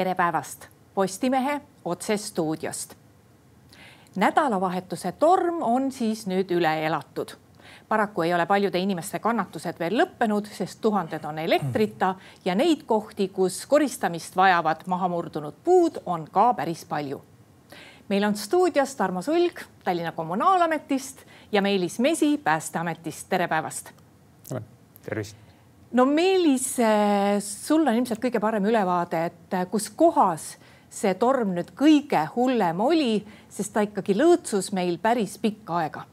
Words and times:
tere 0.00 0.14
päevast 0.14 0.68
Postimehe 0.94 1.60
otsestuudiost. 1.84 2.94
nädalavahetuse 4.16 5.12
torm 5.12 5.62
on 5.62 5.92
siis 5.92 6.26
nüüd 6.26 6.50
üle 6.50 6.86
elatud. 6.86 7.30
paraku 7.88 8.22
ei 8.22 8.34
ole 8.34 8.46
paljude 8.46 8.78
inimeste 8.78 9.18
kannatused 9.18 9.78
veel 9.78 9.98
lõppenud, 10.00 10.46
sest 10.46 10.80
tuhanded 10.80 11.24
on 11.24 11.38
elektrita 11.38 12.14
ja 12.44 12.54
neid 12.54 12.82
kohti, 12.86 13.28
kus 13.28 13.66
koristamist 13.66 14.36
vajavad 14.36 14.86
mahamurdunud 14.86 15.54
puud, 15.64 16.00
on 16.06 16.28
ka 16.32 16.54
päris 16.54 16.84
palju. 16.84 17.22
meil 18.08 18.24
on 18.24 18.36
stuudios 18.36 18.96
Tarmo 18.96 19.22
Sulg 19.22 19.60
Tallinna 19.84 20.12
Kommunaalametist 20.12 21.18
ja 21.52 21.62
Meelis 21.62 21.98
Mesi 21.98 22.38
Päästeametist. 22.38 23.28
tere 23.28 23.48
päevast. 23.48 23.90
Tervist 25.04 25.36
no 25.96 26.06
Meelis, 26.06 26.72
sul 27.44 27.86
on 27.86 27.96
ilmselt 27.96 28.22
kõige 28.22 28.40
parem 28.42 28.66
ülevaade, 28.70 29.24
et 29.30 29.56
kus 29.70 29.90
kohas 29.90 30.54
see 30.90 31.14
torm 31.18 31.54
nüüd 31.54 31.70
kõige 31.78 32.22
hullem 32.34 32.80
oli, 32.82 33.20
sest 33.50 33.74
ta 33.74 33.84
ikkagi 33.86 34.16
lõõtsus 34.18 34.72
meil 34.74 34.98
päris 35.02 35.36
pikka 35.42 35.78
aega. 35.82 36.04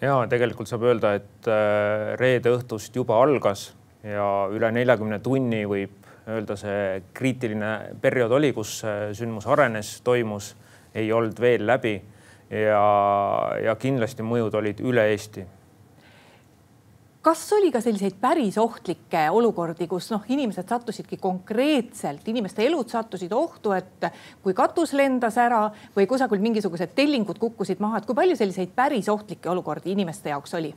ja 0.00 0.16
tegelikult 0.30 0.70
saab 0.70 0.86
öelda, 0.86 1.14
et 1.18 1.50
äh, 1.50 2.14
reede 2.20 2.54
õhtust 2.54 2.94
juba 2.96 3.18
algas 3.22 3.70
ja 4.06 4.48
üle 4.50 4.70
neljakümne 4.72 5.18
tunni 5.20 5.64
võib 5.68 5.96
öelda, 6.30 6.56
see 6.56 7.02
kriitiline 7.14 7.96
periood 8.00 8.32
oli, 8.38 8.52
kus 8.54 8.80
sündmus 9.18 9.48
arenes, 9.50 9.98
toimus, 10.06 10.54
ei 10.94 11.10
olnud 11.12 11.40
veel 11.40 11.66
läbi 11.66 11.96
ja, 12.50 12.84
ja 13.64 13.74
kindlasti 13.78 14.26
mõjud 14.26 14.54
olid 14.58 14.82
üle 14.86 15.06
Eesti 15.10 15.44
kas 17.22 17.42
oli 17.52 17.68
ka 17.72 17.80
selliseid 17.84 18.16
päris 18.20 18.56
ohtlikke 18.58 19.26
olukordi, 19.30 19.86
kus 19.90 20.08
noh, 20.12 20.24
inimesed 20.28 20.68
sattusidki 20.68 21.18
konkreetselt, 21.20 22.24
inimeste 22.32 22.64
elud 22.64 22.88
sattusid 22.88 23.32
ohtu, 23.36 23.74
et 23.76 24.08
kui 24.42 24.56
katus 24.56 24.94
lendas 24.96 25.36
ära 25.40 25.66
või 25.96 26.08
kusagil 26.08 26.40
mingisugused 26.40 26.94
tellingud 26.96 27.38
kukkusid 27.40 27.82
maha, 27.84 28.00
et 28.00 28.08
kui 28.08 28.16
palju 28.16 28.38
selliseid 28.40 28.72
päris 28.76 29.08
ohtlikke 29.12 29.52
olukordi 29.52 29.92
inimeste 29.96 30.32
jaoks 30.32 30.56
oli? 30.60 30.74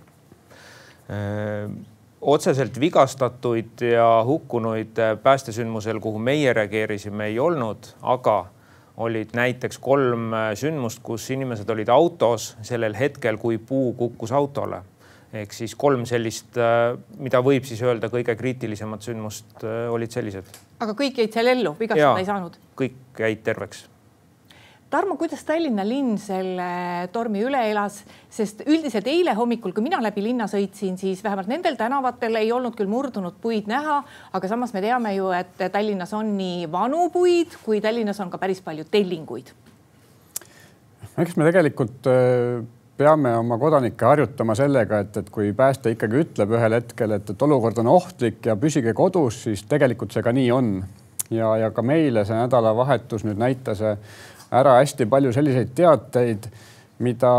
otseselt 2.23 2.78
vigastatuid 2.80 3.81
ja 3.83 4.07
hukkunuid 4.23 5.00
päästesündmusel, 5.23 6.00
kuhu 6.00 6.19
meie 6.19 6.53
reageerisime, 6.55 7.25
ei 7.28 7.39
olnud, 7.39 7.89
aga 8.02 8.45
olid 9.03 9.35
näiteks 9.35 9.81
kolm 9.83 10.31
sündmust, 10.55 11.03
kus 11.03 11.28
inimesed 11.35 11.69
olid 11.69 11.91
autos 11.91 12.53
sellel 12.63 12.95
hetkel, 12.95 13.38
kui 13.41 13.57
puu 13.59 13.91
kukkus 14.00 14.31
autole 14.31 14.80
ehk 15.34 15.56
siis 15.56 15.73
kolm 15.80 16.06
sellist, 16.09 16.53
äh, 16.62 16.94
mida 17.22 17.42
võib 17.45 17.66
siis 17.66 17.81
öelda 17.86 18.09
kõige 18.14 18.36
kriitilisemat 18.38 19.06
sündmust 19.06 19.66
äh, 19.66 19.88
olid 19.94 20.14
sellised. 20.14 20.45
aga 20.84 20.94
kõik 20.98 21.23
jäid 21.23 21.34
seal 21.34 21.50
ellu, 21.56 21.73
vigastada 21.80 22.22
ei 22.22 22.30
saanud? 22.30 22.59
kõik 22.78 23.23
jäid 23.25 23.42
terveks. 23.45 23.88
Tarmo, 24.94 25.16
kuidas 25.17 25.42
Tallinna 25.42 25.81
linn 25.81 26.20
selle 26.22 27.08
tormi 27.09 27.40
üle 27.42 27.58
elas, 27.66 27.95
sest 28.30 28.62
üldiselt 28.70 29.08
eile 29.09 29.34
hommikul, 29.34 29.73
kui 29.73 29.81
mina 29.81 29.98
läbi 30.06 30.22
linna 30.22 30.45
sõitsin, 30.45 31.00
siis 31.02 31.23
vähemalt 31.25 31.50
nendel 31.50 31.80
tänavatel 31.80 32.38
ei 32.38 32.52
olnud 32.53 32.78
küll 32.78 32.92
murdunud 32.92 33.40
puid 33.42 33.66
näha, 33.72 34.03
aga 34.38 34.52
samas 34.52 34.75
me 34.75 34.84
teame 34.86 35.16
ju, 35.16 35.31
et 35.34 35.66
Tallinnas 35.73 36.14
on 36.14 36.36
nii 36.38 36.70
vanu 36.70 37.08
puid 37.16 37.58
kui 37.66 37.81
Tallinnas 37.81 38.22
on 38.22 38.30
ka 38.30 38.38
päris 38.38 38.62
palju 38.62 38.86
tellinguid. 38.94 39.50
eks 41.18 41.36
me 41.42 41.50
tegelikult 41.50 42.14
äh 42.14 42.62
peame 42.97 43.31
oma 43.38 43.58
kodanikke 43.58 44.05
harjutama 44.05 44.55
sellega, 44.58 44.99
et, 45.03 45.17
et 45.17 45.30
kui 45.33 45.49
pääste 45.58 45.94
ikkagi 45.95 46.19
ütleb 46.22 46.53
ühel 46.53 46.77
hetkel, 46.77 47.16
et, 47.17 47.31
et 47.33 47.45
olukord 47.47 47.80
on 47.81 47.89
ohtlik 47.95 48.45
ja 48.45 48.55
püsige 48.59 48.94
kodus, 48.97 49.44
siis 49.47 49.66
tegelikult 49.69 50.13
see 50.13 50.25
ka 50.25 50.33
nii 50.35 50.52
on. 50.53 50.75
ja, 51.33 51.55
ja 51.58 51.72
ka 51.73 51.81
meile 51.81 52.25
see 52.27 52.38
nädalavahetus 52.38 53.23
nüüd 53.25 53.39
näitas 53.41 53.81
ära 54.53 54.78
hästi 54.78 55.07
palju 55.09 55.31
selliseid 55.34 55.72
teateid, 55.73 56.45
mida, 57.01 57.31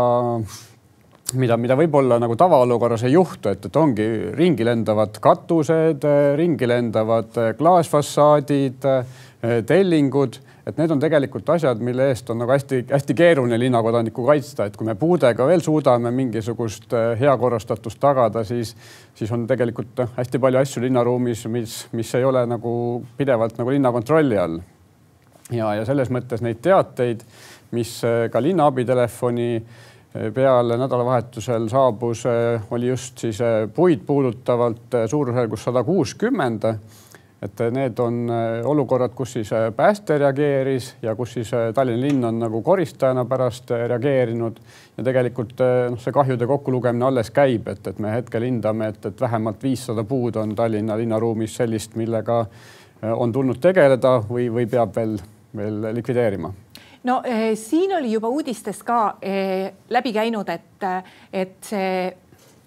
mida, 1.39 1.57
mida 1.57 1.77
võib-olla 1.79 2.17
nagu 2.19 2.35
tavaolukorras 2.35 3.05
ei 3.07 3.15
juhtu, 3.15 3.53
et, 3.53 3.69
et 3.69 3.79
ongi 3.79 4.07
ringi 4.35 4.67
lendavad 4.67 5.21
katused, 5.23 6.03
ringi 6.35 6.67
lendavad 6.67 7.39
klaasfassaadid, 7.57 8.89
tellingud 9.69 10.41
et 10.65 10.79
need 10.81 10.91
on 10.91 11.01
tegelikult 11.01 11.49
asjad, 11.53 11.81
mille 11.85 12.07
eest 12.09 12.29
on 12.33 12.39
nagu 12.41 12.53
hästi-hästi 12.53 13.15
keeruline 13.17 13.57
linnakodanikku 13.61 14.25
kaitsta, 14.25 14.65
et 14.65 14.77
kui 14.77 14.87
me 14.87 14.95
puudega 14.97 15.45
veel 15.47 15.61
suudame 15.61 16.11
mingisugust 16.15 16.93
äh, 16.97 17.11
heakorrastatust 17.19 17.99
tagada, 18.01 18.43
siis, 18.47 18.73
siis 19.15 19.31
on 19.35 19.45
tegelikult 19.47 20.01
äh, 20.01 20.13
hästi 20.17 20.41
palju 20.41 20.61
asju 20.61 20.85
linnaruumis, 20.87 21.45
mis, 21.53 21.77
mis 21.93 22.15
ei 22.17 22.25
ole 22.25 22.45
nagu 22.49 22.71
pidevalt 23.17 23.59
nagu 23.61 23.75
linna 23.75 23.93
kontrolli 23.93 24.39
all. 24.41 24.57
ja, 25.53 25.73
ja 25.77 25.85
selles 25.85 26.09
mõttes 26.13 26.41
neid 26.41 26.63
teateid, 26.65 27.21
mis 27.77 27.99
äh, 28.07 28.25
ka 28.33 28.41
linna 28.41 28.71
abitelefoni 28.71 29.51
peale 30.31 30.77
nädalavahetusel 30.79 31.65
saabus, 31.67 32.21
oli 32.71 32.87
just 32.87 33.19
siis 33.19 33.41
puid 33.75 34.05
puudutavalt 34.07 34.95
suurusjärgus 35.11 35.65
sada 35.67 35.81
kuuskümmend 35.83 36.63
et 37.41 37.59
need 37.71 37.99
on 37.99 38.29
äh, 38.29 38.65
olukorrad, 38.65 39.11
kus 39.15 39.33
siis 39.33 39.51
äh, 39.53 39.67
pääste 39.75 40.17
reageeris 40.17 40.95
ja 41.01 41.15
kus 41.15 41.33
siis 41.33 41.53
äh, 41.53 41.73
Tallinna 41.73 42.07
linn 42.07 42.25
on 42.25 42.39
nagu 42.39 42.61
koristajana 42.61 43.25
pärast 43.25 43.71
reageerinud. 43.71 44.59
Ja 44.97 45.03
tegelikult 45.03 45.59
noh, 45.91 45.99
see 45.99 46.15
kahjude 46.15 46.47
kokkulugemine 46.47 47.05
alles 47.05 47.31
käib, 47.35 47.67
et, 47.67 47.87
et 47.87 47.99
me 47.99 48.13
hetkel 48.15 48.47
hindame, 48.47 48.87
et, 48.93 49.05
et 49.05 49.21
vähemalt 49.21 49.63
viissada 49.63 50.03
puud 50.07 50.39
on 50.39 50.55
Tallinna 50.55 50.95
linnaruumis 50.97 51.57
sellist, 51.59 51.97
millega 51.99 52.45
on 53.05 53.31
tulnud 53.35 53.59
tegeleda 53.61 54.21
või, 54.29 54.47
või 54.49 54.69
peab 54.71 54.95
veel, 54.95 55.17
veel 55.57 55.89
likvideerima. 55.97 56.53
No 57.05 57.21
eh, 57.23 57.53
siin 57.55 57.91
oli 57.93 58.09
juba 58.11 58.31
uudistest 58.33 58.81
ka 58.83 58.99
eh, 59.21 59.73
läbi 59.93 60.13
käinud, 60.13 60.49
et, 60.49 60.85
et 61.33 61.57
see 61.61 61.89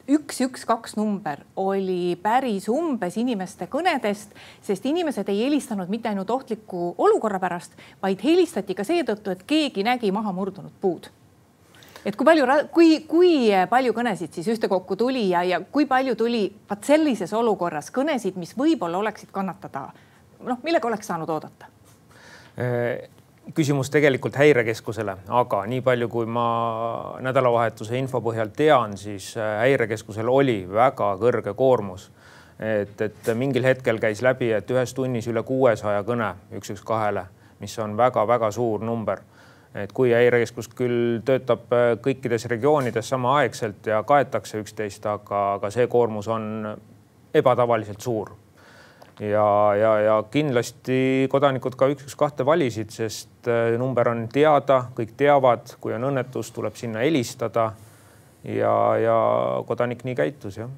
üks, 0.08 0.40
üks, 0.44 0.64
kaks 0.68 0.96
number 0.96 1.42
oli 1.56 2.16
päris 2.22 2.68
umbes 2.72 3.18
inimeste 3.20 3.68
kõnedest, 3.70 4.32
sest 4.64 4.86
inimesed 4.88 5.28
ei 5.28 5.44
helistanud 5.44 5.90
mitte 5.92 6.10
ainult 6.10 6.30
ohtliku 6.30 6.94
olukorra 6.98 7.40
pärast, 7.42 7.76
vaid 8.02 8.24
helistati 8.24 8.76
ka 8.78 8.86
seetõttu, 8.88 9.34
et 9.34 9.44
keegi 9.48 9.84
nägi 9.86 10.12
maha 10.14 10.32
murdunud 10.32 10.74
puud 10.80 11.10
et 12.06 12.16
kui 12.16 12.24
palju, 12.24 12.46
kui, 12.72 12.88
kui 13.10 13.32
palju 13.70 13.92
kõnesid 13.96 14.32
siis 14.32 14.48
ühtekokku 14.54 14.96
tuli 14.96 15.26
ja, 15.32 15.42
ja 15.44 15.60
kui 15.60 15.86
palju 15.90 16.14
tuli 16.16 16.46
vaat 16.70 16.86
sellises 16.88 17.34
olukorras 17.36 17.90
kõnesid, 17.94 18.38
mis 18.40 18.54
võib-olla 18.56 19.02
oleksid 19.02 19.32
kannatada, 19.34 19.88
noh, 20.46 20.62
millega 20.64 20.88
oleks 20.88 21.10
saanud 21.10 21.30
oodata? 21.36 21.72
Küsimus 23.54 23.88
tegelikult 23.88 24.36
häirekeskusele, 24.36 25.14
aga 25.32 25.62
nii 25.70 25.80
palju, 25.80 26.08
kui 26.12 26.26
ma 26.28 26.48
nädalavahetuse 27.24 27.96
info 27.96 28.20
põhjal 28.20 28.50
tean, 28.56 28.96
siis 29.00 29.30
äh, 29.40 29.54
häirekeskusel 29.62 30.28
oli 30.28 30.58
väga 30.68 31.14
kõrge 31.20 31.54
koormus. 31.56 32.10
et, 32.58 33.00
et 33.00 33.28
mingil 33.38 33.64
hetkel 33.64 34.00
käis 34.02 34.20
läbi, 34.22 34.50
et 34.52 34.70
ühes 34.70 34.92
tunnis 34.94 35.26
üle 35.30 35.42
kuuesaja 35.46 36.02
kõne 36.02 36.32
üks, 36.58 36.72
üks 36.74 36.82
kahele, 36.82 37.24
mis 37.60 37.78
on 37.78 37.96
väga-väga 37.96 38.50
suur 38.50 38.84
number. 38.84 39.22
et 39.74 39.92
kui 39.92 40.12
häirekeskus 40.12 40.68
küll 40.68 41.22
töötab 41.24 41.72
äh, 41.72 41.94
kõikides 42.02 42.44
regioonides 42.50 43.08
samaaegselt 43.08 43.86
ja 43.86 44.02
kaetakse 44.02 44.60
üksteist, 44.60 45.06
aga, 45.06 45.54
aga 45.54 45.70
see 45.70 45.86
koormus 45.86 46.28
on 46.28 46.76
ebatavaliselt 47.34 48.00
suur 48.00 48.34
ja, 49.20 49.74
ja, 49.78 49.92
ja 50.00 50.16
kindlasti 50.30 51.28
kodanikud 51.30 51.76
ka 51.78 51.90
üks, 51.92 52.08
üks, 52.08 52.16
kahte 52.18 52.46
valisid, 52.46 52.92
sest 52.94 53.48
äh, 53.50 53.76
number 53.80 54.12
on 54.12 54.26
teada, 54.32 54.84
kõik 54.96 55.16
teavad, 55.18 55.76
kui 55.80 55.96
on 55.96 56.10
õnnetus, 56.10 56.52
tuleb 56.54 56.76
sinna 56.78 57.04
helistada. 57.06 57.72
ja, 58.44 58.74
ja 59.02 59.16
kodanik 59.66 60.04
nii 60.06 60.14
käitus 60.14 60.60
jah 60.60 60.70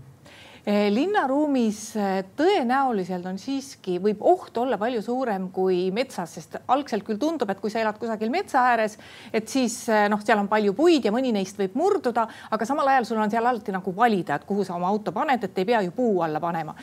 linnaruumis 0.66 1.96
eh, 1.96 2.18
tõenäoliselt 2.36 3.24
on 3.26 3.38
siiski, 3.40 3.96
võib 4.02 4.20
oht 4.28 4.56
olla 4.60 4.76
palju 4.78 5.00
suurem 5.02 5.48
kui 5.54 5.88
metsas, 5.94 6.34
sest 6.36 6.58
algselt 6.68 7.04
küll 7.06 7.18
tundub, 7.20 7.48
et 7.50 7.60
kui 7.60 7.72
sa 7.72 7.80
elad 7.80 7.98
kusagil 7.98 8.30
metsa 8.32 8.66
ääres, 8.68 8.98
et 9.32 9.48
siis 9.48 9.88
eh, 9.88 10.04
noh, 10.12 10.20
seal 10.24 10.38
on 10.42 10.50
palju 10.50 10.74
puid 10.76 11.08
ja 11.08 11.12
mõni 11.14 11.32
neist 11.32 11.58
võib 11.58 11.78
murduda, 11.80 12.26
aga 12.52 12.68
samal 12.68 12.92
ajal 12.92 13.08
sul 13.08 13.22
on 13.22 13.32
seal 13.32 13.46
alati 13.46 13.72
nagu 13.72 13.94
valida, 13.96 14.36
et 14.36 14.44
kuhu 14.48 14.66
sa 14.66 14.76
oma 14.76 14.90
auto 14.92 15.14
paned, 15.16 15.44
et 15.48 15.58
ei 15.62 15.68
pea 15.70 15.80
ju 15.86 15.94
puu 15.96 16.20
alla 16.26 16.40
panema. 16.40 16.74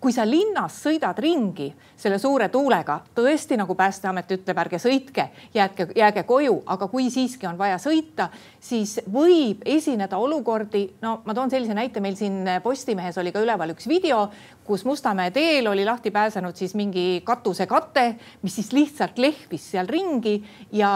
kui 0.00 0.12
sa 0.12 0.24
linnas 0.24 0.80
sõidad 0.86 1.18
ringi 1.20 1.68
selle 1.96 2.18
suure 2.18 2.48
tuulega, 2.48 3.00
tõesti 3.14 3.56
nagu 3.60 3.74
Päästeamet 3.76 4.30
ütleb, 4.32 4.58
ärge 4.58 4.78
sõitke, 4.80 5.28
jääge, 5.54 5.88
jääge 5.96 6.22
koju, 6.24 6.62
aga 6.66 6.88
kui 6.88 7.10
siiski 7.12 7.46
on 7.46 7.58
vaja 7.58 7.76
sõita, 7.78 8.30
siis 8.60 8.96
võib 9.12 9.60
esineda 9.66 10.16
olukordi, 10.18 10.86
no 11.02 11.20
ma 11.24 11.34
toon 11.36 11.52
sellise 11.52 11.76
näite, 11.76 12.00
meil 12.00 12.16
siin 12.16 12.46
Postimehes 12.64 13.18
oli 13.18 13.25
oli 13.26 13.34
ka 13.34 13.42
üleval 13.42 13.74
üks 13.74 13.88
video, 13.90 14.26
kus 14.66 14.84
Mustamäe 14.86 15.32
teel 15.34 15.66
oli 15.70 15.84
lahti 15.86 16.12
pääsenud 16.14 16.56
siis 16.56 16.76
mingi 16.78 17.22
katusekate, 17.26 18.06
mis 18.42 18.60
siis 18.60 18.70
lihtsalt 18.76 19.18
lehvis 19.18 19.72
seal 19.74 19.90
ringi 19.90 20.38
ja, 20.72 20.92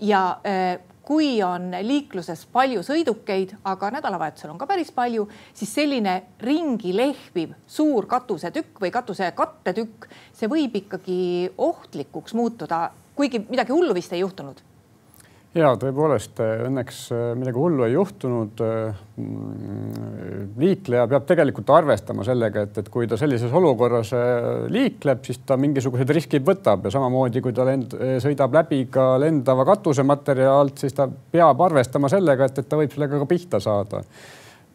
ja 0.00 0.22
äh, 0.44 0.76
kui 1.06 1.36
on 1.46 1.70
liikluses 1.86 2.42
palju 2.52 2.82
sõidukeid, 2.82 3.54
aga 3.64 3.92
nädalavahetusel 3.94 4.50
on 4.50 4.58
ka 4.58 4.66
päris 4.66 4.90
palju, 4.94 5.28
siis 5.54 5.72
selline 5.78 6.16
ringi 6.42 6.92
lehviv 6.96 7.54
suur 7.70 8.08
katusetükk 8.10 8.82
või 8.82 8.90
katuse 8.94 9.30
kattetükk, 9.38 10.08
see 10.34 10.50
võib 10.50 10.74
ikkagi 10.82 11.20
ohtlikuks 11.56 12.34
muutuda, 12.34 12.88
kuigi 13.16 13.46
midagi 13.46 13.72
hullu 13.72 13.94
vist 13.96 14.12
ei 14.12 14.24
juhtunud 14.24 14.64
ja 15.56 15.72
tõepoolest 15.80 16.40
õnneks 16.42 17.00
äh, 17.14 17.24
midagi 17.38 17.60
hullu 17.60 17.86
ei 17.86 17.94
juhtunud. 17.94 18.62
Äh, 18.64 19.00
mm, 19.20 20.46
liikleja 20.60 21.06
peab 21.10 21.26
tegelikult 21.28 21.72
arvestama 21.76 22.24
sellega, 22.26 22.66
et, 22.66 22.80
et 22.82 22.90
kui 22.92 23.08
ta 23.08 23.18
sellises 23.20 23.52
olukorras 23.56 24.12
äh, 24.16 24.66
liikleb, 24.72 25.24
siis 25.26 25.40
ta 25.48 25.58
mingisugused 25.60 26.12
riskid 26.16 26.46
võtab 26.46 26.86
ja 26.86 26.94
samamoodi, 26.94 27.42
kui 27.44 27.56
ta 27.56 27.66
lend, 27.68 27.96
sõidab 28.22 28.56
läbi 28.60 28.84
ka 28.92 29.14
lendava 29.22 29.66
katusematerjali 29.68 30.52
alt, 30.52 30.82
siis 30.84 30.96
ta 30.96 31.08
peab 31.08 31.62
arvestama 31.68 32.10
sellega, 32.12 32.50
et, 32.50 32.60
et 32.60 32.68
ta 32.68 32.80
võib 32.80 32.92
sellega 32.92 33.22
ka 33.22 33.30
pihta 33.30 33.62
saada 33.62 34.04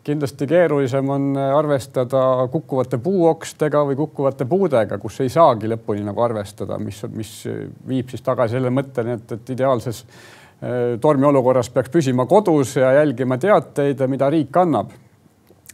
kindlasti 0.02 0.48
keerulisem 0.50 1.10
on 1.14 1.36
arvestada 1.38 2.48
kukkuvate 2.50 2.98
puuokstega 2.98 3.84
või 3.86 4.00
kukkuvate 4.00 4.48
puudega, 4.50 4.98
kus 4.98 5.20
ei 5.22 5.30
saagi 5.30 5.70
lõpuni 5.70 6.02
nagu 6.02 6.24
arvestada, 6.26 6.80
mis, 6.82 7.04
mis 7.14 7.36
viib 7.86 8.10
siis 8.10 8.26
tagasi 8.26 8.58
selle 8.58 8.74
mõtteni, 8.74 9.20
et, 9.20 9.36
et 9.38 9.52
ideaalses 9.54 10.02
Äh, 10.02 10.41
tormiolukorras 11.02 11.72
peaks 11.74 11.90
püsima 11.90 12.28
kodus 12.30 12.76
ja 12.78 12.92
jälgima 12.94 13.38
teateid, 13.42 14.04
mida 14.08 14.30
riik 14.30 14.58
annab. 14.58 14.92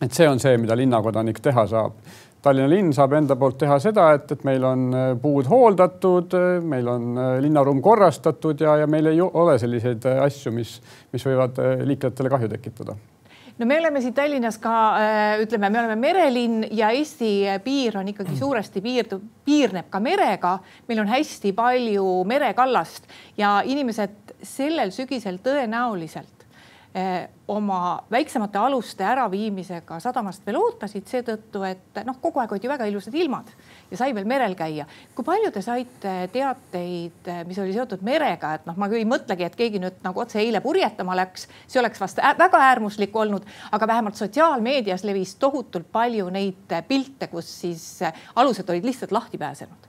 et 0.01 0.13
see 0.13 0.28
on 0.30 0.39
see, 0.39 0.57
mida 0.62 0.75
linnakodanik 0.78 1.39
teha 1.42 1.66
saab. 1.68 1.95
Tallinna 2.42 2.69
linn 2.69 2.94
saab 2.94 3.16
enda 3.18 3.36
poolt 3.36 3.57
teha 3.57 3.80
seda, 3.81 4.12
et, 4.13 4.31
et 4.31 4.44
meil 4.45 4.63
on 4.63 4.84
äh, 4.94 5.07
puud 5.19 5.50
hooldatud, 5.50 6.36
äh, 6.38 6.62
meil 6.62 6.88
on 6.88 7.18
linnaruum 7.42 7.81
korrastatud 7.81 8.62
ja, 8.62 8.78
ja 8.84 8.88
meil 8.88 9.10
ei 9.10 9.22
ole 9.22 9.57
selliseid 9.60 10.06
asju, 10.22 10.54
mis, 10.54 10.78
mis 11.12 11.25
võivad 11.28 11.57
liiklejatele 11.84 12.31
kahju 12.36 12.51
tekitada 12.54 12.95
no 13.57 13.66
me 13.66 13.80
oleme 13.80 14.01
siin 14.01 14.13
Tallinnas 14.13 14.57
ka 14.62 14.74
ütleme, 15.42 15.69
me 15.69 15.80
oleme 15.81 15.95
merelinn 16.00 16.66
ja 16.78 16.92
Eesti 16.94 17.31
piir 17.63 17.98
on 17.98 18.12
ikkagi 18.12 18.38
suuresti 18.38 18.81
piirdub, 18.86 19.24
piirneb 19.45 19.89
ka 19.89 20.00
merega. 20.00 20.57
meil 20.88 21.01
on 21.01 21.10
hästi 21.10 21.54
palju 21.57 22.06
merekallast 22.30 23.10
ja 23.38 23.62
inimesed 23.66 24.26
sellel 24.44 24.92
sügisel 24.95 25.39
tõenäoliselt 25.44 26.45
eh, 26.94 27.28
oma 27.48 28.04
väiksemate 28.12 28.60
aluste 28.60 29.06
äraviimisega 29.07 30.00
sadamast 30.04 30.45
veel 30.45 30.60
ootasid 30.60 31.07
seetõttu, 31.07 31.63
et 31.68 32.01
noh, 32.07 32.18
kogu 32.22 32.42
aeg 32.42 32.51
olid 32.51 32.68
ju 32.68 32.72
väga 32.72 32.88
ilusad 32.89 33.16
ilmad 33.16 33.50
ja 33.92 34.00
sai 34.00 34.13
veel 34.16 34.28
merel 34.28 34.56
käia. 34.60 34.86
kui 35.16 35.25
palju 35.25 35.51
te 35.56 35.63
saite 35.66 36.16
teateid, 36.34 37.31
mis 37.48 37.60
oli 37.63 37.75
seotud 37.75 38.04
merega, 38.06 38.54
et 38.57 38.69
noh, 38.69 38.78
ma 38.78 38.92
ei 38.92 39.07
mõtlegi, 39.07 39.48
et 39.48 39.57
keegi 39.57 39.81
nüüd 39.84 40.04
nagu 40.04 40.24
otse 40.24 40.42
eile 40.44 40.62
purjetama 40.62 41.16
läks, 41.24 41.48
see 41.68 41.81
oleks 41.81 42.01
vast 42.04 42.22
väga 42.39 42.63
äärmuslik 42.69 43.16
olnud, 43.16 43.48
aga 43.72 43.88
vähemalt 43.88 44.19
sotsiaalmeedias 44.19 45.07
levis 45.07 45.36
tohutult 45.36 45.92
palju 45.92 46.30
neid 46.30 46.80
pilte, 46.88 47.31
kus 47.31 47.51
siis 47.62 47.88
alused 48.36 48.69
olid 48.69 48.92
lihtsalt 48.92 49.16
lahti 49.16 49.38
pääsenud 49.38 49.87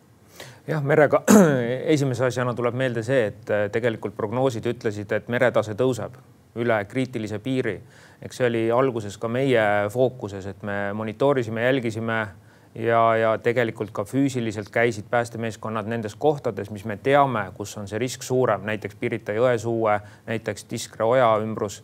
jah, 0.69 0.82
merega 0.85 1.23
esimese 1.94 2.29
asjana 2.29 2.55
tuleb 2.55 2.76
meelde 2.76 3.03
see, 3.06 3.29
et 3.31 3.53
äh, 3.53 3.69
tegelikult 3.73 4.17
prognoosid 4.17 4.67
ütlesid, 4.69 5.12
et 5.17 5.31
meretase 5.32 5.75
tõuseb 5.79 6.19
üle 6.59 6.79
kriitilise 6.91 7.38
piiri. 7.38 7.79
eks 8.23 8.37
see 8.37 8.47
oli 8.49 8.62
alguses 8.75 9.17
ka 9.19 9.29
meie 9.31 9.62
fookuses, 9.94 10.47
et 10.47 10.62
me 10.62 10.93
monitoorisime, 10.93 11.62
jälgisime 11.62 12.19
ja, 12.75 13.03
ja 13.17 13.37
tegelikult 13.38 13.93
ka 13.94 14.05
füüsiliselt 14.05 14.70
käisid 14.75 15.06
päästemeeskonnad 15.11 15.87
nendes 15.87 16.15
kohtades, 16.15 16.71
mis 16.71 16.85
me 16.85 16.97
teame, 16.97 17.49
kus 17.55 17.76
on 17.79 17.88
see 17.88 17.99
risk 17.99 18.23
suurem, 18.23 18.67
näiteks 18.67 18.99
Pirita-Jõesuue, 19.00 20.00
näiteks 20.26 20.64
Tiskre 20.64 21.05
oja 21.05 21.31
ümbrus. 21.43 21.82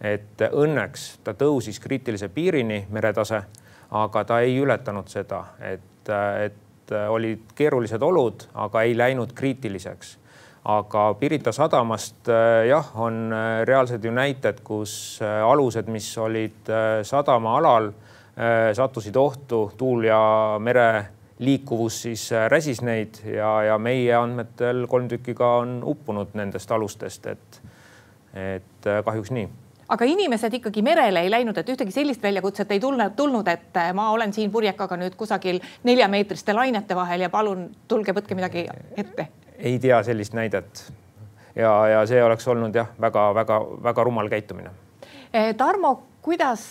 et 0.00 0.42
õnneks 0.52 1.20
ta 1.24 1.32
tõusis 1.32 1.78
kriitilise 1.80 2.28
piirini, 2.28 2.86
meretase, 2.90 3.42
aga 3.90 4.24
ta 4.24 4.40
ei 4.40 4.58
ületanud 4.58 5.08
seda, 5.08 5.44
et, 5.60 6.10
et 6.44 6.63
Äh, 6.92 7.08
olid 7.10 7.54
keerulised 7.56 8.02
olud, 8.02 8.44
aga 8.54 8.82
ei 8.84 8.96
läinud 8.96 9.32
kriitiliseks. 9.32 10.18
aga 10.64 11.14
Pirita 11.20 11.52
sadamast 11.52 12.28
äh, 12.28 12.66
jah, 12.68 12.86
on 13.00 13.32
äh, 13.32 13.66
reaalsed 13.68 14.04
ju 14.04 14.12
näited, 14.12 14.60
kus 14.64 15.20
alused, 15.22 15.88
mis 15.88 16.08
olid 16.18 16.72
sadama 17.02 17.56
alal, 17.58 17.92
sattusid 18.74 19.16
ohtu, 19.16 19.72
tuul 19.76 20.08
ja 20.08 20.56
mere 20.58 21.06
liikuvus 21.38 22.00
siis 22.02 22.24
räsis 22.48 22.80
neid 22.82 23.20
ja, 23.24 23.50
ja 23.62 23.78
meie 23.78 24.14
andmetel 24.18 24.88
kolm 24.90 25.06
tükki 25.08 25.36
ka 25.38 25.56
on 25.62 25.76
uppunud 25.86 26.34
nendest 26.34 26.72
alustest, 26.74 27.28
et, 27.30 27.60
et 28.34 28.90
kahjuks 29.06 29.30
nii 29.30 29.46
aga 29.88 30.04
inimesed 30.08 30.54
ikkagi 30.60 30.82
merele 30.82 31.24
ei 31.24 31.30
läinud, 31.30 31.58
et 31.58 31.68
ühtegi 31.68 31.92
sellist 31.92 32.22
väljakutset 32.22 32.70
ei 32.72 32.80
tulnud, 32.80 33.16
tulnud, 33.16 33.48
et 33.48 33.76
äh, 33.76 33.92
ma 33.94 34.10
olen 34.10 34.32
siin 34.32 34.50
purjekaga 34.50 34.96
nüüd 35.00 35.16
kusagil 35.18 35.60
neljameetriste 35.84 36.54
lainete 36.54 36.96
vahel 36.96 37.26
ja 37.26 37.30
palun 37.30 37.68
tulge, 37.88 38.14
võtke 38.16 38.34
midagi 38.38 38.66
ette. 38.96 39.28
ei 39.58 39.78
tea 39.78 40.02
sellist 40.02 40.34
näidet. 40.34 40.92
ja, 41.56 41.74
ja 41.88 42.06
see 42.06 42.24
oleks 42.24 42.48
olnud 42.48 42.74
jah, 42.74 42.90
väga-väga-väga 43.00 44.04
rumal 44.04 44.28
käitumine. 44.28 44.70
Eh, 45.32 45.54
Tarmo 45.54 46.13
kuidas 46.24 46.62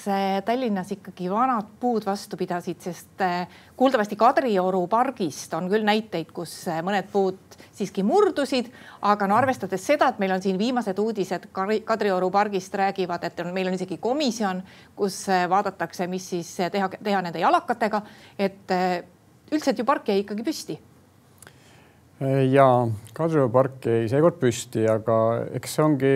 Tallinnas 0.46 0.92
ikkagi 0.96 1.30
vanad 1.30 1.68
puud 1.80 2.06
vastu 2.06 2.38
pidasid, 2.38 2.80
sest 2.82 3.22
eh, 3.22 3.44
kuuldavasti 3.78 4.18
Kadrioru 4.18 4.82
pargist 4.90 5.54
on 5.54 5.68
küll 5.70 5.86
näiteid, 5.86 6.32
kus 6.34 6.56
eh, 6.72 6.80
mõned 6.86 7.12
puud 7.12 7.58
siiski 7.74 8.02
murdusid, 8.06 8.72
aga 9.06 9.28
no 9.30 9.38
arvestades 9.38 9.86
seda, 9.86 10.10
et 10.10 10.22
meil 10.22 10.34
on 10.34 10.42
siin 10.42 10.58
viimased 10.58 10.98
uudised 11.00 11.52
Kadrioru 11.54 12.32
pargist 12.34 12.74
räägivad, 12.82 13.30
et 13.30 13.46
on, 13.46 13.54
meil 13.54 13.70
on 13.70 13.78
isegi 13.78 14.00
komisjon, 14.02 14.64
kus 14.98 15.22
eh, 15.30 15.46
vaadatakse, 15.50 16.10
mis 16.10 16.32
siis 16.34 16.50
teha, 16.74 16.90
teha 16.98 17.22
nende 17.22 17.44
jalakatega, 17.44 18.02
et 18.42 18.74
üldiselt 19.54 19.78
ju 19.78 19.86
park 19.86 20.10
jäi 20.10 20.24
ikkagi 20.24 20.50
püsti. 20.50 20.80
Ja 22.50 22.66
Kadrioru 23.14 23.54
park 23.54 23.86
jäi 23.86 24.08
seekord 24.10 24.42
püsti, 24.42 24.88
aga 24.90 25.18
eks 25.60 25.78
see 25.78 25.86
ongi 25.86 26.16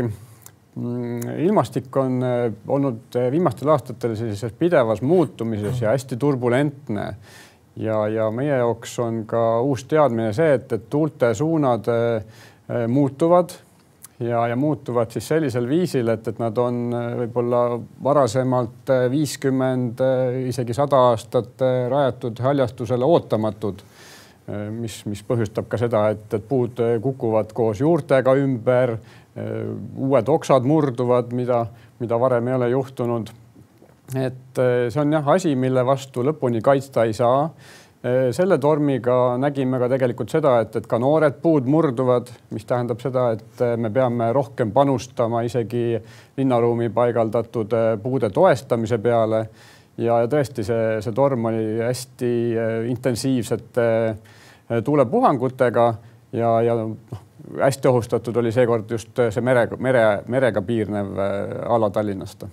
ilmastik 1.38 1.98
on 1.98 2.24
äh, 2.24 2.54
olnud 2.68 3.16
äh, 3.16 3.32
viimastel 3.32 3.70
aastatel 3.74 4.16
sellises 4.16 4.54
pidevas 4.54 5.02
muutumises 5.02 5.82
ja 5.82 5.90
hästi 5.90 6.18
turbulentne. 6.18 7.16
ja, 7.76 8.08
ja 8.08 8.32
meie 8.32 8.58
jaoks 8.58 9.00
on 9.00 9.24
ka 9.26 9.62
uus 9.62 9.84
teadmine 9.86 10.34
see, 10.34 10.54
et, 10.54 10.72
et 10.74 10.90
tuulte 10.90 11.34
suunad 11.34 11.90
äh, 11.94 12.24
muutuvad 12.88 13.54
ja, 14.20 14.48
ja 14.48 14.56
muutuvad 14.56 15.12
siis 15.12 15.28
sellisel 15.28 15.70
viisil, 15.70 16.08
et, 16.10 16.28
et 16.28 16.40
nad 16.40 16.58
on 16.58 16.90
võib-olla 17.22 17.80
varasemalt 18.04 18.90
viiskümmend, 19.12 20.02
isegi 20.50 20.74
sada 20.74 21.04
aastat 21.12 21.62
rajatud 21.90 22.42
haljastusele 22.42 23.06
ootamatud 23.06 23.84
mis, 24.72 25.02
mis 25.06 25.22
põhjustab 25.28 25.66
ka 25.68 25.76
seda, 25.78 26.06
et, 26.14 26.28
et 26.34 26.44
puud 26.48 26.80
kukuvad 27.04 27.50
koos 27.56 27.82
juurtega 27.84 28.36
ümber, 28.40 28.94
Äh, 29.38 29.66
uued 30.02 30.30
oksad 30.34 30.66
murduvad, 30.66 31.34
mida, 31.38 31.66
mida 32.02 32.18
varem 32.18 32.48
ei 32.48 32.56
ole 32.56 32.70
juhtunud. 32.70 33.30
et 34.16 34.60
äh, 34.60 34.88
see 34.90 35.02
on 35.02 35.12
jah 35.14 35.28
asi, 35.30 35.52
mille 35.56 35.84
vastu 35.86 36.24
lõpuni 36.26 36.62
kaitsta 36.66 37.04
ei 37.06 37.14
saa. 37.14 37.44
Äh, 38.02 38.32
selle 38.34 38.58
tormiga 38.58 39.36
nägime 39.38 39.78
ka 39.78 39.92
tegelikult 39.92 40.34
seda, 40.34 40.56
et, 40.64 40.80
et 40.80 40.88
ka 40.90 40.98
noored 40.98 41.38
puud 41.44 41.70
murduvad, 41.70 42.32
mis 42.56 42.66
tähendab 42.66 43.04
seda, 43.04 43.28
et 43.36 43.62
me 43.78 43.92
peame 43.94 44.32
rohkem 44.34 44.72
panustama 44.74 45.44
isegi 45.46 46.00
linnaruumi 46.40 46.90
paigaldatud 46.96 47.78
puude 48.02 48.32
toestamise 48.34 48.98
peale. 48.98 49.44
ja, 49.98 50.24
ja 50.24 50.32
tõesti, 50.32 50.66
see, 50.66 50.98
see 51.06 51.14
torm 51.14 51.46
oli 51.52 51.78
hästi 51.84 52.34
intensiivsete 52.90 53.88
tuulepuhangutega 54.84 55.94
ja, 56.32 56.62
ja 56.62 56.76
noh 56.76 56.98
hästi 57.62 57.88
ohustatud 57.88 58.36
oli 58.36 58.52
seekord 58.52 58.92
just 58.92 59.20
see 59.30 59.42
mere, 59.42 59.68
mere, 59.80 60.24
merega 60.28 60.62
piirnev 60.62 61.14
äh, 61.18 61.74
ala 61.74 61.90
Tallinnast 61.90 62.44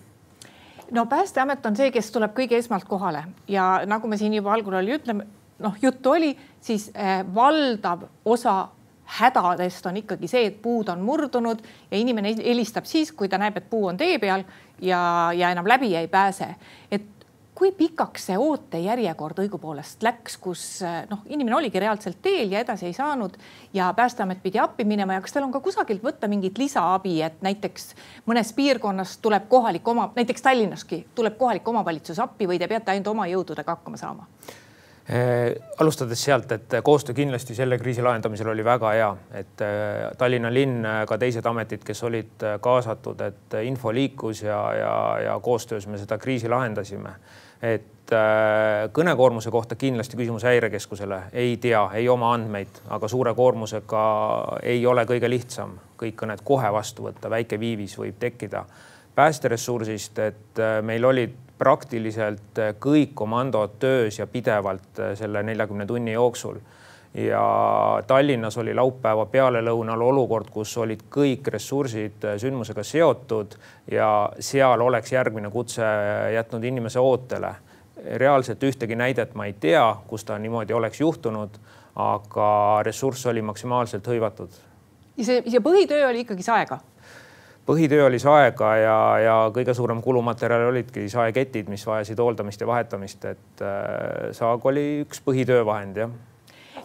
no 0.91 1.07
Päästeamet 1.07 1.67
on 1.67 1.77
see, 1.77 1.91
kes 1.91 2.13
tuleb 2.15 2.37
kõige 2.37 2.59
esmalt 2.59 2.87
kohale 2.89 3.25
ja 3.49 3.81
nagu 3.87 4.09
me 4.09 4.19
siin 4.21 4.35
juba 4.35 4.55
algul 4.55 4.79
oli, 4.79 4.95
ütleme 4.95 5.27
noh, 5.59 5.75
juttu 5.83 6.15
oli, 6.15 6.33
siis 6.61 6.91
valdav 7.35 8.07
osa 8.25 8.69
hädadest 9.05 9.87
on 9.87 9.97
ikkagi 10.01 10.29
see, 10.29 10.47
et 10.49 10.61
puud 10.63 10.89
on 10.89 11.03
murdunud 11.05 11.61
ja 11.91 11.99
inimene 11.99 12.35
helistab 12.39 12.89
siis, 12.89 13.13
kui 13.13 13.29
ta 13.29 13.39
näeb, 13.39 13.59
et 13.61 13.69
puu 13.71 13.87
on 13.91 13.99
tee 14.01 14.19
peal 14.19 14.45
ja, 14.81 15.01
ja 15.37 15.51
enam 15.53 15.69
läbi 15.69 15.95
ei 15.97 16.09
pääse. 16.09 16.55
et 16.91 17.24
kui 17.55 17.71
pikaks 17.73 18.27
see 18.29 18.39
ootejärjekord 18.41 19.39
õigupoolest 19.45 20.03
läks, 20.03 20.37
kus 20.43 20.63
noh, 21.11 21.23
inimene 21.31 21.57
oligi 21.57 21.83
reaalselt 21.83 22.19
teel 22.23 22.53
ja 22.53 22.65
edasi 22.65 22.89
ei 22.89 22.97
saanud 22.97 23.37
ja 23.75 23.93
Päästeamet 23.97 24.43
pidi 24.43 24.59
appi 24.59 24.85
minema 24.85 25.15
ja 25.15 25.23
kas 25.23 25.37
teil 25.37 25.47
on 25.47 25.55
ka 25.55 25.63
kusagilt 25.63 26.03
võtta 26.03 26.29
mingit 26.31 26.59
lisaabi, 26.59 27.21
et 27.23 27.39
näiteks 27.47 27.95
mõnes 28.27 28.51
piirkonnas 28.57 29.19
tuleb 29.23 29.47
kohalik 29.49 29.89
oma, 29.89 30.11
näiteks 30.17 30.43
Tallinnaski 30.43 31.05
tuleb 31.15 31.39
kohalik 31.39 31.69
omavalitsus 31.69 32.19
appi 32.19 32.51
või 32.51 32.59
te 32.59 32.69
peate 32.69 32.95
ainult 32.95 33.15
oma 33.15 33.31
jõududega 33.31 33.79
hakkama 33.79 34.01
saama? 34.01 34.27
Eh, 35.05 35.55
alustades 35.81 36.23
sealt, 36.25 36.53
et 36.53 36.75
koostöö 36.83 37.15
kindlasti 37.15 37.55
selle 37.55 37.77
kriisi 37.79 38.03
lahendamisel 38.03 38.49
oli 38.49 38.65
väga 38.65 38.93
hea, 38.97 39.09
et 39.37 39.61
eh, 39.61 40.05
Tallinna 40.19 40.49
linn, 40.53 40.87
ka 41.05 41.19
teised 41.21 41.45
ametid, 41.45 41.85
kes 41.85 42.01
olid 42.09 42.45
kaasatud, 42.65 43.21
et 43.21 43.57
info 43.69 43.93
liikus 43.93 44.43
ja, 44.47 44.61
ja, 44.79 44.95
ja 45.27 45.35
koostöös 45.45 45.87
me 45.87 46.01
seda 46.01 46.19
kriisi 46.19 46.49
lahendasime. 46.49 47.13
et 47.65 48.11
kõnekoormuse 48.93 49.51
kohta 49.51 49.77
kindlasti 49.81 50.17
küsimus 50.17 50.45
häirekeskusele, 50.45 51.23
ei 51.33 51.57
tea, 51.57 51.87
ei 51.97 52.09
oma 52.09 52.35
andmeid, 52.35 52.83
aga 52.93 53.09
suure 53.09 53.33
koormusega 53.35 54.03
ei 54.63 54.85
ole 54.87 55.07
kõige 55.09 55.31
lihtsam 55.31 55.79
kõik 56.01 56.19
kõned 56.21 56.43
kohe 56.45 56.73
vastu 56.73 57.07
võtta, 57.07 57.31
väike 57.33 57.61
viivis 57.61 57.97
võib 57.99 58.19
tekkida 58.21 58.65
päästeressursist, 59.15 60.19
et 60.19 60.63
meil 60.83 61.05
olid 61.05 61.44
praktiliselt 61.59 62.59
äh, 62.59 62.75
kõik 62.81 63.15
komandod 63.15 63.79
töös 63.79 64.19
ja 64.19 64.27
pidevalt 64.27 64.99
äh, 64.99 65.13
selle 65.19 65.43
neljakümne 65.43 65.87
tunni 65.87 66.13
jooksul. 66.13 66.59
ja 67.15 67.41
Tallinnas 68.07 68.57
oli 68.59 68.73
laupäeva 68.75 69.27
pealelõunal 69.31 70.01
olukord, 70.03 70.49
kus 70.51 70.73
olid 70.83 71.05
kõik 71.11 71.47
ressursid 71.55 72.25
äh, 72.25 72.39
sündmusega 72.43 72.83
seotud 72.83 73.55
ja 73.91 74.31
seal 74.39 74.81
oleks 74.81 75.13
järgmine 75.13 75.51
kutse 75.51 75.83
jätnud 76.35 76.65
inimese 76.65 77.01
ootele. 77.01 77.55
reaalselt 78.17 78.63
ühtegi 78.63 78.97
näidet 78.97 79.35
ma 79.35 79.47
ei 79.47 79.53
tea, 79.53 79.97
kus 80.07 80.25
ta 80.25 80.39
niimoodi 80.39 80.73
oleks 80.73 81.01
juhtunud, 81.01 81.51
aga 81.95 82.83
ressurss 82.83 83.27
oli 83.27 83.43
maksimaalselt 83.43 84.07
hõivatud. 84.07 84.51
ja 85.17 85.25
see, 85.25 85.43
ja 85.47 85.61
põhitöö 85.61 86.09
oli 86.09 86.21
ikkagi 86.27 86.43
saega 86.43 86.79
põhitöö 87.67 88.07
oli 88.07 88.19
saega 88.23 88.75
ja, 88.77 88.99
ja 89.23 89.37
kõige 89.55 89.75
suurem 89.77 90.03
kulumaterjal 90.05 90.69
olidki 90.69 91.07
saeketid, 91.13 91.71
mis 91.73 91.87
vajasid 91.87 92.21
hooldamist 92.21 92.61
ja 92.61 92.69
vahetamist, 92.69 93.25
et 93.31 93.65
äh, 93.65 94.31
saag 94.37 94.67
oli 94.69 94.87
üks 95.05 95.23
põhitöövahend, 95.25 96.01
jah 96.05 96.15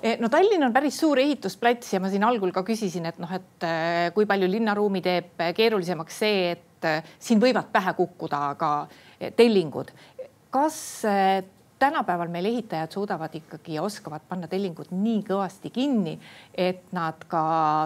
e, 0.01 0.15
no 0.21 0.31
Tallinn 0.31 0.63
on 0.67 0.75
päris 0.75 0.99
suur 1.01 1.19
ehitusplats 1.19 1.93
ja 1.95 2.01
ma 2.03 2.11
siin 2.11 2.25
algul 2.27 2.53
ka 2.55 2.63
küsisin, 2.67 3.09
et 3.11 3.19
noh, 3.21 3.31
et 3.35 3.67
äh, 3.67 4.09
kui 4.15 4.27
palju 4.29 4.49
linnaruumi 4.51 5.03
teeb 5.05 5.45
keerulisemaks 5.57 6.23
see, 6.23 6.51
et 6.55 6.89
äh, 6.89 7.13
siin 7.19 7.43
võivad 7.43 7.71
pähe 7.73 7.95
kukkuda 7.97 8.43
ka 8.59 8.73
tellingud. 9.35 9.91
kas 10.49 10.77
tänapäeval 11.79 12.27
meil 12.27 12.45
ehitajad 12.45 12.91
suudavad 12.91 13.35
ikkagi 13.35 13.73
ja 13.73 13.83
oskavad 13.83 14.21
panna 14.29 14.47
tellingud 14.47 14.91
nii 14.91 15.23
kõvasti 15.27 15.71
kinni, 15.73 16.17
et 16.53 16.91
nad 16.95 17.23
ka 17.27 17.43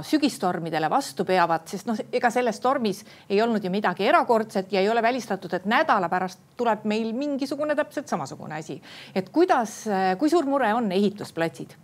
sügistormidele 0.07 0.89
vastu 0.89 1.25
peavad, 1.25 1.67
sest 1.69 1.87
noh, 1.89 1.99
ega 2.11 2.31
selles 2.33 2.59
tormis 2.63 3.03
ei 3.29 3.41
olnud 3.41 3.63
ju 3.63 3.71
midagi 3.73 4.07
erakordset 4.09 4.73
ja 4.73 4.81
ei 4.81 4.89
ole 4.89 5.01
välistatud, 5.01 5.53
et 5.53 5.65
nädala 5.69 6.09
pärast 6.09 6.41
tuleb 6.57 6.85
meil 6.89 7.13
mingisugune 7.17 7.75
täpselt 7.75 8.07
samasugune 8.07 8.59
asi. 8.59 8.81
et 9.15 9.29
kuidas, 9.29 9.83
kui 10.19 10.29
suur 10.29 10.45
mure 10.45 10.73
on 10.73 10.91
ehitusplatsid? 10.91 11.77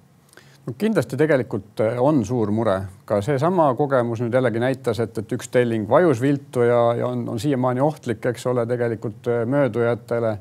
no 0.69 0.75
kindlasti 0.77 1.17
tegelikult 1.19 1.81
eh, 1.83 1.99
on 2.01 2.23
suur 2.27 2.51
mure, 2.53 2.77
ka 3.09 3.19
seesama 3.25 3.71
kogemus 3.79 4.21
nüüd 4.23 4.35
jällegi 4.35 4.61
näitas, 4.61 5.01
et, 5.03 5.17
et 5.21 5.37
üks 5.37 5.51
telling 5.53 5.89
vajus 5.89 6.21
viltu 6.21 6.65
ja, 6.67 6.81
ja 6.99 7.09
on, 7.09 7.25
on 7.33 7.41
siiamaani 7.41 7.83
ohtlik, 7.83 8.25
eks 8.31 8.45
ole, 8.51 8.65
tegelikult 8.69 9.29
eh, 9.31 9.45
möödujatele 9.49 10.37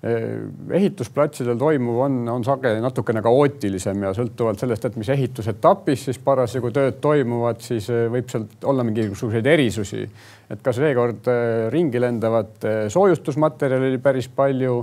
ehitusplatsidel 0.00 1.58
toimuv 1.60 1.98
on, 2.06 2.14
on 2.32 2.44
sageli 2.44 2.80
natukene 2.80 3.20
kaootilisem 3.20 4.06
ja 4.06 4.14
sõltuvalt 4.16 4.62
sellest, 4.62 4.86
et 4.88 4.96
mis 4.96 5.10
ehitusetapis 5.12 6.06
siis 6.08 6.20
parasjagu 6.24 6.70
tööd 6.72 6.96
toimuvad, 7.04 7.60
siis 7.60 7.90
eh, 7.92 8.06
võib 8.12 8.32
sealt 8.32 8.64
olla 8.64 8.86
mingisuguseid 8.88 9.50
erisusi. 9.52 10.06
et 10.50 10.64
ka 10.64 10.72
seekord 10.72 11.28
eh, 11.28 11.68
ringi 11.74 12.00
lendavat 12.00 12.64
soojustusmaterjali 12.88 13.92
oli 13.92 14.02
päris 14.02 14.28
palju, 14.28 14.82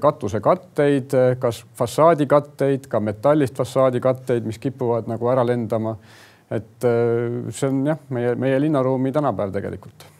katusekatteid, 0.00 1.12
kas 1.36 1.58
fassaadikatteid, 1.76 2.86
ka 2.88 3.00
metallist 3.00 3.58
fassaadikatteid, 3.60 4.46
mis 4.48 4.56
kipuvad 4.56 5.10
nagu 5.10 5.28
ära 5.28 5.44
lendama. 5.44 5.98
et 6.48 6.86
see 7.50 7.68
on 7.68 7.86
jah, 7.90 8.04
meie, 8.08 8.34
meie 8.40 8.60
linnaruumi 8.62 9.12
tänapäev 9.12 9.52
tegelikult 9.52 10.15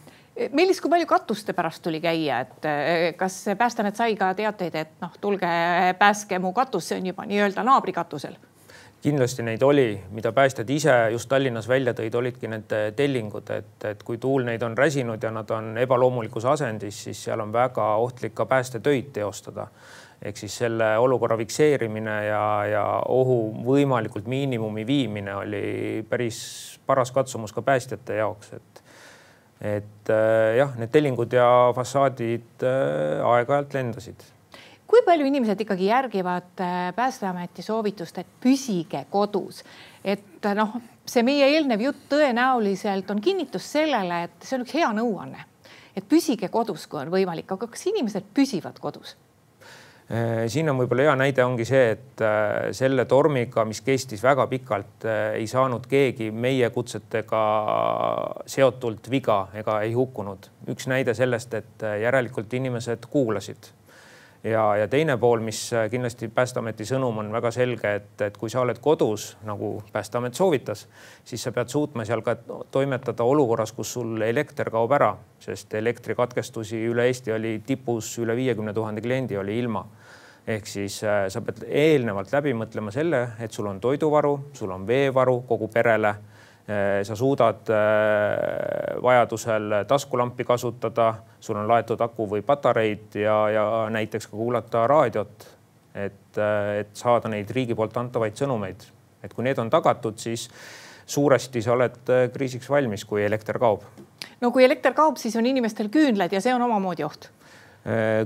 Meelis, 0.51 0.81
kui 0.81 0.89
palju 0.89 1.07
katuste 1.09 1.53
pärast 1.57 1.81
tuli 1.83 2.01
käia, 2.01 2.41
et 2.45 2.65
eh, 2.69 3.15
kas 3.17 3.39
Päästeamet 3.57 3.95
sai 3.97 4.15
ka 4.15 4.33
teateid, 4.37 4.75
et 4.75 4.99
noh, 5.01 5.15
tulge 5.21 5.49
päästke 5.99 6.39
mu 6.39 6.53
katus, 6.53 6.91
see 6.91 6.99
on 6.99 7.09
juba 7.09 7.25
nii-öelda 7.25 7.65
naabri 7.65 7.95
katusel? 7.95 8.37
kindlasti 9.01 9.43
neid 9.45 9.61
oli, 9.61 9.91
mida 10.11 10.31
päästjad 10.31 10.69
ise 10.69 10.93
just 11.13 11.29
Tallinnas 11.29 11.67
välja 11.69 11.93
tõid, 11.95 12.15
olidki 12.17 12.49
need 12.49 12.73
tellingud, 12.97 13.51
et, 13.53 13.85
et 13.85 14.01
kui 14.03 14.17
tuul 14.17 14.47
neid 14.47 14.63
on 14.65 14.77
räsinud 14.77 15.23
ja 15.23 15.31
nad 15.31 15.51
on 15.53 15.77
ebaloomulikus 15.77 16.47
asendis, 16.49 17.03
siis 17.05 17.21
seal 17.27 17.43
on 17.43 17.53
väga 17.53 17.85
ohtlik 18.01 18.35
ka 18.35 18.45
päästetöid 18.45 19.13
teostada. 19.13 19.67
ehk 20.21 20.37
siis 20.37 20.57
selle 20.57 20.97
olukorra 20.97 21.37
fikseerimine 21.37 22.25
ja, 22.25 22.65
ja 22.65 22.83
ohu 23.05 23.53
võimalikult 23.65 24.25
miinimumi 24.25 24.87
viimine 24.87 25.35
oli 25.35 26.05
päris 26.09 26.79
paras 26.85 27.11
katsumus 27.11 27.53
ka 27.53 27.61
päästjate 27.61 28.15
jaoks, 28.15 28.53
et 28.53 28.66
et 29.61 30.09
äh, 30.13 30.57
jah, 30.59 30.73
need 30.77 30.91
tellingud 30.93 31.33
ja 31.33 31.47
fassaadid 31.75 32.65
äh, 32.65 33.23
aeg-ajalt 33.25 33.73
lendasid. 33.73 34.25
kui 34.87 35.01
palju 35.03 35.25
inimesed 35.27 35.59
ikkagi 35.65 35.89
järgivad 35.89 36.61
äh, 36.63 36.77
Päästeameti 36.95 37.65
soovitust, 37.65 38.21
et 38.21 38.29
püsige 38.43 39.03
kodus, 39.11 39.63
et 40.05 40.47
noh, 40.55 40.77
see 41.05 41.25
meie 41.27 41.49
eelnev 41.55 41.83
jutt 41.89 42.05
tõenäoliselt 42.13 43.09
on 43.11 43.21
kinnitus 43.21 43.67
sellele, 43.73 44.23
et 44.29 44.47
see 44.47 44.59
on 44.59 44.65
üks 44.67 44.77
hea 44.77 44.91
nõuanne, 44.95 45.47
et 45.97 46.07
püsige 46.07 46.51
kodus, 46.53 46.87
kui 46.87 47.01
on 47.01 47.11
võimalik, 47.11 47.49
aga 47.51 47.67
kas 47.67 47.89
inimesed 47.91 48.29
püsivad 48.37 48.79
kodus? 48.79 49.17
Äh, 50.07 50.45
siin 50.47 50.69
on 50.71 50.77
võib-olla 50.79 51.03
hea 51.03 51.13
näide 51.19 51.43
ongi 51.43 51.65
see, 51.67 51.89
et 51.97 52.21
äh, 52.23 52.69
selle 52.75 53.03
tormiga, 53.11 53.65
mis 53.67 53.81
kestis 53.83 54.21
väga 54.23 54.45
pikalt, 54.47 55.03
äh, 55.03 55.33
ei 55.41 55.49
saanud 55.51 55.83
keegi 55.91 56.29
meie 56.31 56.69
kutsetega 56.71 57.41
seotult 58.47 59.09
viga 59.11 59.41
ega 59.59 59.81
ei 59.83 59.91
hukkunud. 59.97 60.47
üks 60.71 60.87
näide 60.87 61.11
sellest, 61.15 61.53
et 61.59 61.83
järelikult 62.03 62.53
inimesed 62.55 63.09
kuulasid 63.11 63.67
ja, 64.51 64.63
ja 64.75 64.87
teine 64.87 65.17
pool, 65.17 65.41
mis 65.45 65.59
kindlasti 65.91 66.29
Päästeameti 66.33 66.85
sõnum 66.87 67.19
on 67.21 67.31
väga 67.33 67.51
selge, 67.55 67.93
et, 67.99 68.21
et 68.25 68.37
kui 68.37 68.51
sa 68.51 68.61
oled 68.63 68.79
kodus, 68.83 69.29
nagu 69.47 69.77
Päästeamet 69.93 70.37
soovitas, 70.37 70.85
siis 71.27 71.43
sa 71.43 71.53
pead 71.55 71.71
suutma 71.73 72.05
seal 72.07 72.23
ka 72.25 72.37
toimetada 72.71 73.25
olukorras, 73.27 73.73
kus 73.75 73.93
sul 73.97 74.21
elekter 74.25 74.71
kaob 74.73 74.95
ära, 74.97 75.13
sest 75.43 75.73
elektrikatkestusi 75.79 76.81
üle 76.89 77.07
Eesti 77.07 77.35
oli 77.35 77.57
tipus 77.65 78.13
üle 78.23 78.35
viiekümne 78.37 78.73
tuhande 78.73 79.03
kliendi 79.05 79.37
oli 79.37 79.59
ilma. 79.59 79.85
Ehk 80.47 80.67
siis 80.67 81.01
äh, 81.03 81.25
sa 81.27 81.41
pead 81.43 81.65
eelnevalt 81.67 82.31
läbi 82.31 82.53
mõtlema 82.55 82.91
selle, 82.95 83.23
et 83.43 83.51
sul 83.51 83.67
on 83.67 83.81
toiduvaru, 83.83 84.37
sul 84.55 84.71
on 84.71 84.87
veevaru 84.87 85.41
kogu 85.47 85.67
perele 85.73 86.15
sa 87.03 87.15
suudad 87.15 87.69
eh, 87.71 89.01
vajadusel 89.03 89.85
taskulampi 89.87 90.43
kasutada, 90.43 91.13
sul 91.39 91.55
on 91.55 91.67
laetud 91.67 92.01
aku 92.03 92.27
või 92.27 92.43
patareid 92.43 93.15
ja, 93.15 93.37
ja 93.53 93.63
näiteks 93.93 94.27
ka 94.27 94.35
kuulata 94.35 94.87
raadiot. 94.87 95.47
et, 95.95 96.37
eh, 96.37 96.79
et 96.79 96.89
saada 96.93 97.29
neid 97.29 97.49
riigi 97.55 97.75
poolt 97.75 97.95
antavaid 97.97 98.35
sõnumeid, 98.35 98.83
et 99.23 99.33
kui 99.33 99.43
need 99.47 99.57
on 99.57 99.69
tagatud, 99.69 100.19
siis 100.19 100.49
suuresti 101.05 101.61
sa 101.61 101.71
oled 101.73 102.11
kriisiks 102.33 102.69
valmis, 102.69 103.05
kui 103.05 103.23
elekter 103.23 103.59
kaob. 103.59 103.87
no 104.41 104.51
kui 104.51 104.65
elekter 104.65 104.93
kaob, 104.93 105.17
siis 105.17 105.35
on 105.35 105.45
inimestel 105.45 105.87
küünlad 105.89 106.33
ja 106.35 106.41
see 106.41 106.53
on 106.53 106.61
omamoodi 106.61 107.07
oht 107.07 107.29
Äh, 107.29 107.36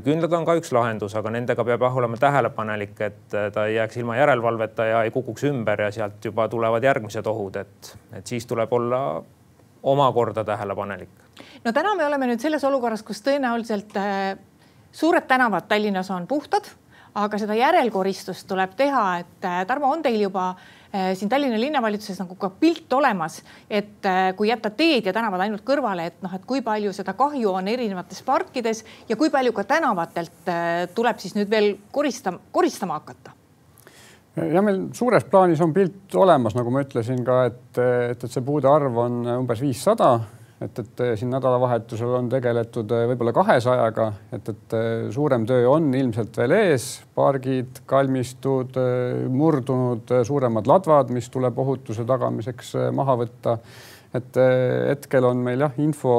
küünlad 0.03 0.33
on 0.33 0.45
ka 0.45 0.55
üks 0.57 0.71
lahendus, 0.73 1.13
aga 1.19 1.29
nendega 1.33 1.63
peab 1.65 1.83
jah 1.85 1.97
olema 2.01 2.17
tähelepanelik, 2.17 2.95
et 3.05 3.35
äh, 3.37 3.51
ta 3.53 3.67
ei 3.69 3.75
jääks 3.75 3.99
ilma 4.01 4.17
järelevalveta 4.17 4.87
ja 4.89 5.03
ei 5.05 5.11
kukuks 5.13 5.45
ümber 5.51 5.85
ja 5.85 5.91
sealt 5.93 6.25
juba 6.25 6.47
tulevad 6.49 6.83
järgmised 6.83 7.29
ohud, 7.29 7.59
et, 7.61 7.91
et 8.17 8.27
siis 8.27 8.45
tuleb 8.49 8.73
olla 8.73 9.21
omakorda 9.83 10.43
tähelepanelik. 10.43 11.09
no 11.65 11.73
täna 11.73 11.95
me 11.95 12.05
oleme 12.05 12.31
nüüd 12.31 12.41
selles 12.41 12.63
olukorras, 12.63 13.03
kus 13.03 13.21
tõenäoliselt 13.21 13.97
äh, 14.01 14.35
suured 14.91 15.29
tänavad 15.29 15.69
Tallinnas 15.69 16.09
on 16.11 16.27
puhtad, 16.27 16.65
aga 17.13 17.37
seda 17.37 17.53
järelkoristust 17.53 18.47
tuleb 18.47 18.73
teha, 18.77 19.07
et 19.19 19.49
Tarmo, 19.67 19.93
on 19.93 20.01
teil 20.01 20.21
juba 20.25 20.49
äh, 20.49 20.80
Äh, 20.80 20.80
siin 20.91 21.29
Tallinna 21.31 21.59
linnavalitsuses 21.59 22.19
nagu 22.19 22.35
ka 22.39 22.49
pilt 22.59 22.91
olemas, 22.93 23.39
et 23.69 24.05
äh, 24.07 24.31
kui 24.35 24.49
jätta 24.49 24.73
teed 24.75 25.07
ja 25.07 25.13
tänavad 25.15 25.45
ainult 25.45 25.63
kõrvale, 25.67 26.09
et 26.11 26.17
noh, 26.23 26.33
et 26.35 26.43
kui 26.47 26.63
palju 26.65 26.91
seda 26.95 27.13
kahju 27.17 27.53
on 27.53 27.69
erinevates 27.71 28.23
parkides 28.27 28.83
ja 29.09 29.15
kui 29.19 29.31
palju 29.31 29.53
ka 29.55 29.63
tänavatelt 29.69 30.51
äh, 30.51 30.71
tuleb 30.95 31.21
siis 31.23 31.37
nüüd 31.37 31.51
veel 31.51 31.73
koristama, 31.91 32.41
koristama 32.51 32.99
hakata. 32.99 33.37
Ja 34.51 34.61
meil 34.63 34.85
suures 34.95 35.25
plaanis 35.27 35.59
on 35.63 35.73
pilt 35.75 36.15
olemas, 36.15 36.55
nagu 36.55 36.71
ma 36.71 36.83
ütlesin 36.85 37.23
ka, 37.27 37.41
et, 37.49 37.63
et, 38.11 38.21
et 38.23 38.29
see 38.31 38.43
puude 38.47 38.69
arv 38.71 38.99
on 39.03 39.25
umbes 39.41 39.59
viissada 39.63 40.13
et, 40.61 40.79
et 40.79 41.03
eh, 41.03 41.13
siin 41.19 41.31
nädalavahetusel 41.33 42.15
on 42.19 42.29
tegeletud 42.31 42.91
eh, 42.95 43.05
võib-olla 43.11 43.33
kahesajaga, 43.35 44.07
et, 44.37 44.49
et 44.53 44.75
eh, 44.77 44.89
suurem 45.13 45.45
töö 45.49 45.67
on 45.71 45.89
ilmselt 45.97 46.37
veel 46.37 46.55
ees, 46.57 46.89
pargid, 47.17 47.83
kalmistud, 47.89 48.77
murdunud 49.33 50.13
suuremad 50.27 50.69
ladvad, 50.69 51.13
mis 51.13 51.29
tuleb 51.33 51.57
ohutuse 51.61 52.05
tagamiseks 52.07 52.75
maha 52.95 53.17
võtta. 53.25 53.57
et 54.13 54.37
hetkel 54.89 55.23
on 55.23 55.39
meil 55.39 55.61
jah, 55.63 55.77
info 55.79 56.15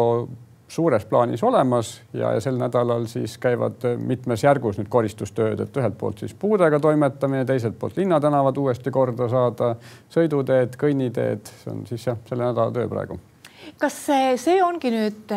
suures 0.72 1.04
plaanis 1.04 1.42
olemas 1.44 1.90
ja, 2.16 2.30
ja 2.32 2.40
sel 2.40 2.56
nädalal 2.56 3.04
siis 3.10 3.34
käivad 3.38 3.84
mitmes 4.00 4.44
järgus 4.44 4.78
nüüd 4.80 4.88
koristustööd, 4.92 5.60
et 5.60 5.76
ühelt 5.76 5.98
poolt 6.00 6.22
siis 6.24 6.32
puudega 6.32 6.80
toimetamine, 6.80 7.44
teiselt 7.44 7.76
poolt 7.78 8.00
linnatänavad 8.00 8.56
uuesti 8.62 8.94
korda 8.94 9.28
saada, 9.28 9.74
sõiduteed, 10.14 10.80
kõnniteed, 10.80 11.52
see 11.60 11.74
on 11.74 11.84
siis 11.90 12.08
jah, 12.08 12.24
selle 12.30 12.48
nädala 12.48 12.72
töö 12.72 12.88
praegu. 12.88 13.20
Kas 13.80 13.96
see, 14.40 14.58
ongi 14.62 14.90
nüüd 14.92 15.32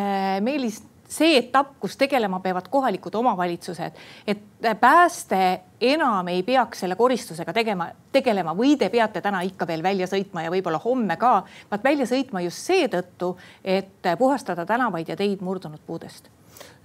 Meelis 0.45 0.81
see 1.09 1.37
etapp, 1.37 1.75
kus 1.79 1.95
tegelema 1.97 2.39
peavad 2.43 2.67
kohalikud 2.71 3.15
omavalitsused, 3.15 3.97
et 4.27 4.69
pääste 4.79 5.41
enam 5.81 6.27
ei 6.31 6.43
peaks 6.43 6.81
selle 6.83 6.97
koristusega 6.97 7.53
tegema, 7.53 7.89
tegelema 8.11 8.55
või 8.57 8.75
te 8.79 8.89
peate 8.89 9.21
täna 9.21 9.43
ikka 9.45 9.67
veel 9.67 9.83
välja 9.85 10.09
sõitma 10.09 10.45
ja 10.45 10.53
võib-olla 10.53 10.81
homme 10.83 11.17
ka, 11.21 11.35
vaid 11.71 11.85
välja 11.85 12.09
sõitma 12.09 12.41
just 12.45 12.65
seetõttu, 12.65 13.35
et 13.63 14.15
puhastada 14.17 14.65
tänavaid 14.65 15.09
ja 15.09 15.19
teid 15.19 15.45
murdunud 15.45 15.81
puudest 15.85 16.31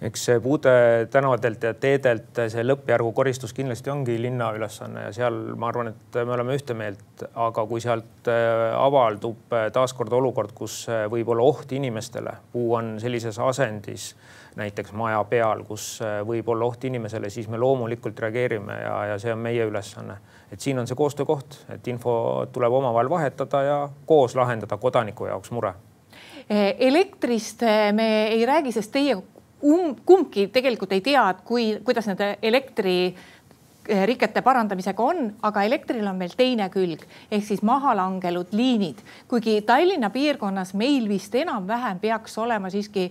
eks 0.01 0.25
see 0.25 0.41
puude 0.41 0.71
tänavatelt 1.11 1.63
ja 1.63 1.75
teedelt 1.77 2.39
see 2.49 2.63
lõppjärgu 2.65 3.13
koristus 3.13 3.53
kindlasti 3.53 3.91
ongi 3.93 4.17
linna 4.23 4.49
ülesanne 4.57 5.07
ja 5.07 5.13
seal 5.13 5.37
ma 5.61 5.69
arvan, 5.69 5.91
et 5.93 6.19
me 6.25 6.35
oleme 6.37 6.57
ühte 6.57 6.75
meelt, 6.77 7.25
aga 7.35 7.65
kui 7.69 7.83
sealt 7.85 8.31
äh, 8.33 8.71
avaldub 8.81 9.53
äh, 9.53 9.69
taaskord 9.75 10.13
olukord, 10.17 10.55
kus 10.57 10.83
äh, 10.89 11.05
võib 11.13 11.29
olla 11.35 11.45
oht 11.45 11.73
inimestele, 11.77 12.33
puu 12.53 12.73
on 12.79 12.95
sellises 13.03 13.39
asendis, 13.45 14.15
näiteks 14.57 14.95
maja 14.97 15.21
peal, 15.29 15.63
kus 15.69 16.01
võib 16.27 16.49
olla 16.51 16.67
oht 16.67 16.85
inimesele, 16.89 17.29
siis 17.31 17.47
me 17.49 17.61
loomulikult 17.61 18.19
reageerime 18.25 18.81
ja, 18.81 18.95
ja 19.13 19.19
see 19.21 19.35
on 19.35 19.45
meie 19.45 19.67
ülesanne. 19.69 20.17
et 20.51 20.61
siin 20.61 20.79
on 20.79 20.89
see 20.89 20.97
koostöökoht, 20.99 21.61
et 21.71 21.87
info 21.89 22.49
tuleb 22.53 22.73
omavahel 22.73 23.11
vahetada 23.11 23.63
ja 23.63 23.77
koos 24.07 24.35
lahendada 24.35 24.77
kodaniku 24.77 25.29
jaoks 25.29 25.51
mure 25.51 25.75
elektrist 26.79 27.63
me 27.95 28.09
ei 28.27 28.47
räägi, 28.47 28.73
sest 28.75 28.91
teie 28.93 29.15
um, 29.63 29.97
kumbki 30.07 30.49
tegelikult 30.53 30.93
ei 30.93 31.03
tea, 31.05 31.25
et 31.31 31.43
kui, 31.47 31.67
kuidas 31.85 32.09
nende 32.11 32.33
elektririkete 32.43 34.43
parandamisega 34.45 35.05
on, 35.05 35.29
aga 35.47 35.65
elektril 35.69 36.07
on 36.09 36.21
veel 36.21 36.37
teine 36.37 36.69
külg 36.73 37.05
ehk 37.31 37.45
siis 37.47 37.63
maha 37.67 37.95
langenud 37.99 38.55
liinid, 38.57 39.03
kuigi 39.29 39.61
Tallinna 39.67 40.11
piirkonnas 40.15 40.75
meil 40.79 41.09
vist 41.11 41.35
enam-vähem 41.35 42.01
peaks 42.03 42.39
olema 42.39 42.73
siiski 42.73 43.11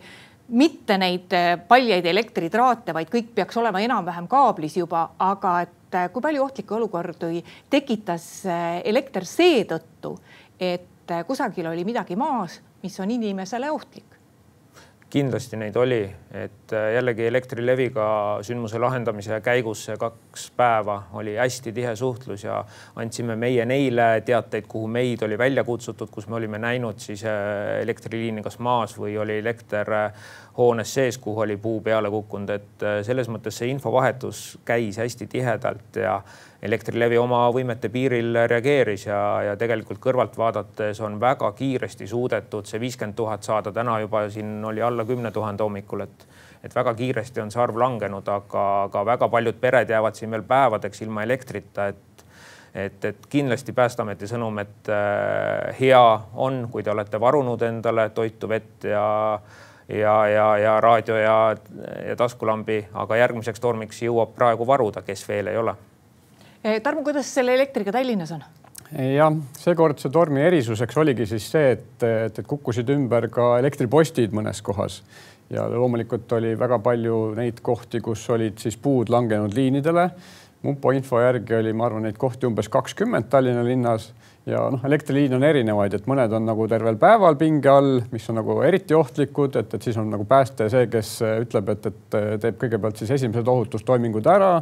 mitte 0.50 0.98
neid 0.98 1.34
äh, 1.38 1.52
paljaid 1.68 2.06
elektritraate, 2.10 2.94
vaid 2.94 3.12
kõik 3.14 3.34
peaks 3.38 3.58
olema 3.62 3.82
enam-vähem 3.86 4.28
kaablis 4.30 4.80
juba, 4.80 5.10
aga 5.20 5.60
et 5.68 5.98
äh, 5.98 6.10
kui 6.14 6.26
palju 6.26 6.48
ohtlikke 6.48 6.80
olukordi 6.80 7.44
tekitas 7.70 8.32
elekter 8.84 9.28
seetõttu, 9.30 10.18
et 10.60 10.88
kusagil 11.26 11.66
oli 11.66 11.84
midagi 11.86 12.16
maas, 12.18 12.60
mis 12.84 13.00
on 13.02 13.12
inimesele 13.12 13.72
ohtlik 13.74 14.09
kindlasti 15.10 15.58
neid 15.58 15.78
oli, 15.80 16.04
et 16.38 16.74
äh, 16.74 16.92
jällegi 16.94 17.26
Elektrileviga 17.28 18.06
sündmuse 18.46 18.80
lahendamise 18.82 19.40
käigus 19.42 19.88
kaks 20.00 20.50
päeva 20.58 21.00
oli 21.18 21.36
hästi 21.40 21.74
tihe 21.74 21.96
suhtlus 21.98 22.44
ja 22.44 22.60
andsime 22.96 23.36
meie 23.40 23.66
neile 23.66 24.22
teateid, 24.26 24.68
kuhu 24.70 24.88
meid 24.88 25.24
oli 25.26 25.38
välja 25.38 25.64
kutsutud, 25.66 26.12
kus 26.14 26.28
me 26.30 26.38
olime 26.38 26.62
näinud 26.62 27.02
siis 27.02 27.24
äh, 27.26 27.80
elektriliini 27.82 28.46
kas 28.46 28.60
maas 28.60 28.94
või 29.00 29.18
oli 29.18 29.40
elekter 29.42 29.94
äh, 29.98 30.30
hoones 30.58 30.94
sees, 30.94 31.18
kuhu 31.18 31.42
oli 31.46 31.58
puu 31.58 31.82
peale 31.82 32.10
kukkunud, 32.14 32.50
et 32.52 32.86
selles 33.08 33.30
mõttes 33.32 33.56
see 33.62 33.70
infovahetus 33.72 34.60
käis 34.68 34.98
hästi 35.00 35.28
tihedalt 35.32 36.00
ja 36.02 36.20
Elektrilevi 36.62 37.16
oma 37.18 37.46
võimete 37.56 37.88
piiril 37.88 38.36
reageeris 38.52 39.06
ja, 39.06 39.20
ja 39.48 39.54
tegelikult 39.56 40.02
kõrvalt 40.04 40.34
vaadates 40.38 41.00
on 41.00 41.16
väga 41.20 41.54
kiiresti 41.56 42.08
suudetud 42.08 42.68
see 42.68 42.82
viiskümmend 42.84 43.16
tuhat 43.16 43.48
saada, 43.48 43.72
täna 43.72 43.96
juba 44.04 44.26
siin 44.30 44.58
oli 44.68 44.84
alla 44.84 45.06
kümne 45.08 45.32
tuhande 45.32 45.64
hommikul, 45.64 46.04
et 46.04 46.28
et 46.64 46.76
väga 46.76 46.92
kiiresti 46.94 47.40
on 47.40 47.52
see 47.52 47.62
arv 47.64 47.78
langenud, 47.80 48.28
aga, 48.28 48.66
aga 48.90 49.06
väga 49.08 49.30
paljud 49.32 49.62
pered 49.62 49.90
jäävad 49.90 50.20
siin 50.20 50.36
veel 50.36 50.44
päevadeks 50.44 51.02
ilma 51.06 51.24
elektrita, 51.24 51.88
et 51.88 52.26
et, 52.74 53.06
et 53.06 53.26
kindlasti 53.30 53.74
Päästeameti 53.74 54.28
sõnum, 54.30 54.60
et 54.62 54.92
äh, 54.94 55.80
hea 55.80 56.04
on, 56.36 56.68
kui 56.72 56.84
te 56.84 56.92
olete 56.92 57.20
varunud 57.20 57.62
endale 57.66 58.10
toitu, 58.10 58.50
vett 58.50 58.84
ja 58.84 59.40
ja, 59.90 60.16
ja, 60.28 60.48
ja 60.58 60.80
raadio 60.82 61.16
ja, 61.18 61.56
ja 62.08 62.16
taskulambi, 62.16 62.84
aga 62.94 63.24
järgmiseks 63.24 63.60
tormiks 63.60 64.04
jõuab 64.04 64.36
praegu 64.36 64.68
varuda, 64.68 65.02
kes 65.02 65.24
veel 65.30 65.48
ei 65.50 65.58
ole 65.58 65.74
Tarmo, 66.60 67.06
kuidas 67.08 67.30
selle 67.32 67.54
elektriga 67.56 67.94
Tallinnas 67.96 68.34
on? 68.36 68.42
jah, 68.90 69.36
seekordse 69.62 70.10
tormi 70.12 70.42
erisuseks 70.42 70.98
oligi 70.98 71.28
siis 71.30 71.46
see, 71.54 71.76
et, 71.78 72.04
et, 72.04 72.40
et 72.42 72.48
kukkusid 72.48 72.90
ümber 72.92 73.30
ka 73.32 73.54
elektripostid 73.62 74.34
mõnes 74.36 74.60
kohas 74.66 74.98
ja 75.54 75.68
loomulikult 75.72 76.32
oli 76.36 76.56
väga 76.60 76.82
palju 76.84 77.20
neid 77.38 77.62
kohti, 77.64 78.02
kus 78.04 78.26
olid 78.34 78.60
siis 78.60 78.76
puud 78.78 79.10
langenud 79.14 79.56
liinidele. 79.56 80.10
mupo 80.62 80.92
info 80.92 81.22
järgi 81.22 81.56
oli, 81.56 81.72
ma 81.74 81.86
arvan, 81.86 82.04
neid 82.04 82.18
kohti 82.20 82.50
umbes 82.50 82.68
kakskümmend 82.70 83.30
Tallinna 83.32 83.64
linnas 83.64 84.12
ja 84.46 84.66
noh, 84.74 84.84
elektriliine 84.84 85.38
on 85.38 85.48
erinevaid, 85.48 85.94
et 85.94 86.08
mõned 86.10 86.34
on 86.36 86.46
nagu 86.46 86.68
tervel 86.68 86.98
päeval 87.00 87.38
pinge 87.40 87.70
all, 87.72 88.02
mis 88.12 88.28
on 88.30 88.42
nagu 88.42 88.60
eriti 88.68 88.98
ohtlikud, 88.98 89.56
et, 89.56 89.74
et 89.74 89.88
siis 89.88 89.98
on 89.98 90.10
nagu 90.12 90.26
pääste 90.28 90.68
see, 90.70 90.90
kes 90.92 91.20
ütleb, 91.46 91.72
et, 91.72 91.88
et 91.88 92.22
teeb 92.44 92.60
kõigepealt 92.60 93.00
siis 93.00 93.16
esimesed 93.16 93.48
ohutustoimingud 93.48 94.28
ära 94.28 94.58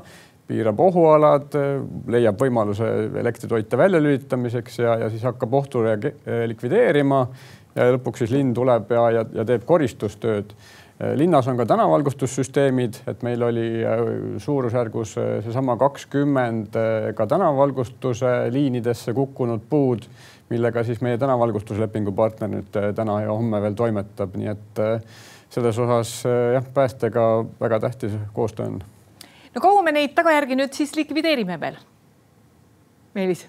piirab 0.47 0.79
ohualad, 0.79 1.55
leiab 2.07 2.39
võimaluse 2.39 2.87
elektritoite 3.19 3.77
väljalülitamiseks 3.77 4.79
ja, 4.79 4.93
ja 5.01 5.09
siis 5.11 5.25
hakkab 5.27 5.53
ohtu 5.59 5.81
likvideerima 6.47 7.25
ja 7.77 7.93
lõpuks 7.95 8.23
siis 8.23 8.33
linn 8.33 8.53
tuleb 8.57 8.91
ja, 8.93 9.05
ja, 9.19 9.23
ja 9.41 9.45
teeb 9.47 9.65
koristustööd. 9.67 10.53
linnas 11.15 11.47
on 11.47 11.59
ka 11.59 11.65
tänavalgustussüsteemid, 11.69 13.03
et 13.07 13.21
meil 13.23 13.43
oli 13.45 13.67
äh, 13.85 14.01
suurusjärgus 14.41 15.13
äh, 15.21 15.29
seesama 15.45 15.77
kakskümmend 15.77 16.75
äh, 16.75 17.11
ka 17.15 17.27
tänavalgustuse 17.27 18.49
liinidesse 18.51 19.13
kukkunud 19.13 19.69
puud, 19.69 20.09
millega 20.49 20.83
siis 20.83 21.01
meie 21.05 21.17
tänavalgustuslepingu 21.21 22.15
partner 22.17 22.49
nüüd 22.49 22.81
täna 22.95 23.21
ja 23.21 23.31
homme 23.31 23.61
veel 23.61 23.77
toimetab, 23.77 24.37
nii 24.39 24.53
et 24.55 24.85
selles 25.53 25.79
osas 25.79 26.21
jah, 26.25 26.69
päästega 26.73 27.27
väga 27.59 27.83
tähtis 27.83 28.15
koostöö 28.33 28.71
on 28.71 28.79
no 29.55 29.61
kaua 29.61 29.83
me 29.85 29.95
neid 29.95 30.15
tagajärgi 30.17 30.59
nüüd 30.59 30.73
siis 30.77 30.95
likvideerime 30.95 31.59
veel? 31.61 31.79
Meelis 33.17 33.47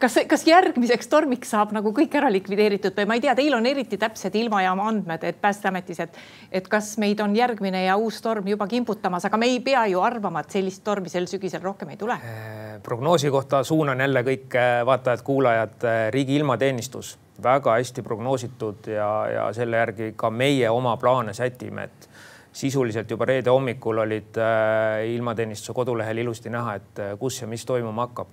kas, 0.00 0.16
kas 0.28 0.44
järgmiseks 0.48 1.08
tormiks 1.10 1.52
saab 1.52 1.74
nagu 1.76 1.92
kõik 1.96 2.14
ära 2.18 2.30
likvideeritud 2.32 2.96
või 2.96 3.08
ma 3.08 3.16
ei 3.18 3.24
tea, 3.24 3.34
teil 3.38 3.54
on 3.56 3.68
eriti 3.68 3.98
täpsed 4.00 4.36
ilmajaama 4.42 4.88
andmed, 4.90 5.24
et 5.28 5.40
Päästeametis, 5.40 6.02
et, 6.04 6.20
et 6.52 6.68
kas 6.70 6.92
meid 7.02 7.20
on 7.24 7.34
järgmine 7.36 7.84
ja 7.84 7.96
uus 8.00 8.20
torm 8.24 8.48
juba 8.50 8.68
kimbutamas, 8.70 9.26
aga 9.28 9.40
me 9.40 9.50
ei 9.50 9.60
pea 9.64 9.86
ju 9.92 10.02
arvama, 10.04 10.44
et 10.44 10.56
sellist 10.56 10.84
tormi 10.86 11.12
sel 11.12 11.28
sügisel 11.30 11.62
rohkem 11.64 11.92
ei 11.92 12.00
tule. 12.00 12.16
Äh, 12.16 12.76
prognoosi 12.82 13.32
kohta 13.32 13.62
suunan 13.66 14.00
jälle 14.00 14.24
kõik 14.26 14.56
äh, 14.58 14.80
vaatajad-kuulajad, 14.88 15.76
äh, 15.84 16.04
riigi 16.14 16.38
ilmateenistus 16.40 17.16
väga 17.40 17.78
hästi 17.78 18.02
prognoositud 18.04 18.90
ja, 18.92 19.10
ja 19.32 19.46
selle 19.56 19.80
järgi 19.80 20.12
ka 20.16 20.28
meie 20.30 20.68
oma 20.70 20.96
plaane 21.00 21.32
sätime, 21.36 21.88
et 21.88 22.09
sisuliselt 22.52 23.10
juba 23.10 23.24
reede 23.24 23.50
hommikul 23.50 23.98
olid 23.98 24.36
äh, 24.38 25.06
ilmateenistuse 25.14 25.72
kodulehel 25.72 26.18
ilusti 26.18 26.50
näha, 26.50 26.74
et 26.74 26.98
äh, 26.98 27.18
kus 27.18 27.40
ja 27.42 27.46
mis 27.46 27.64
toimuma 27.66 28.08
hakkab. 28.08 28.28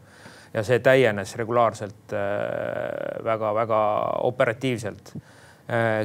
ja 0.53 0.63
see 0.63 0.79
täienes 0.79 1.35
regulaarselt 1.35 2.13
väga-väga 3.23 3.81
äh, 3.97 4.19
operatiivselt. 4.23 5.13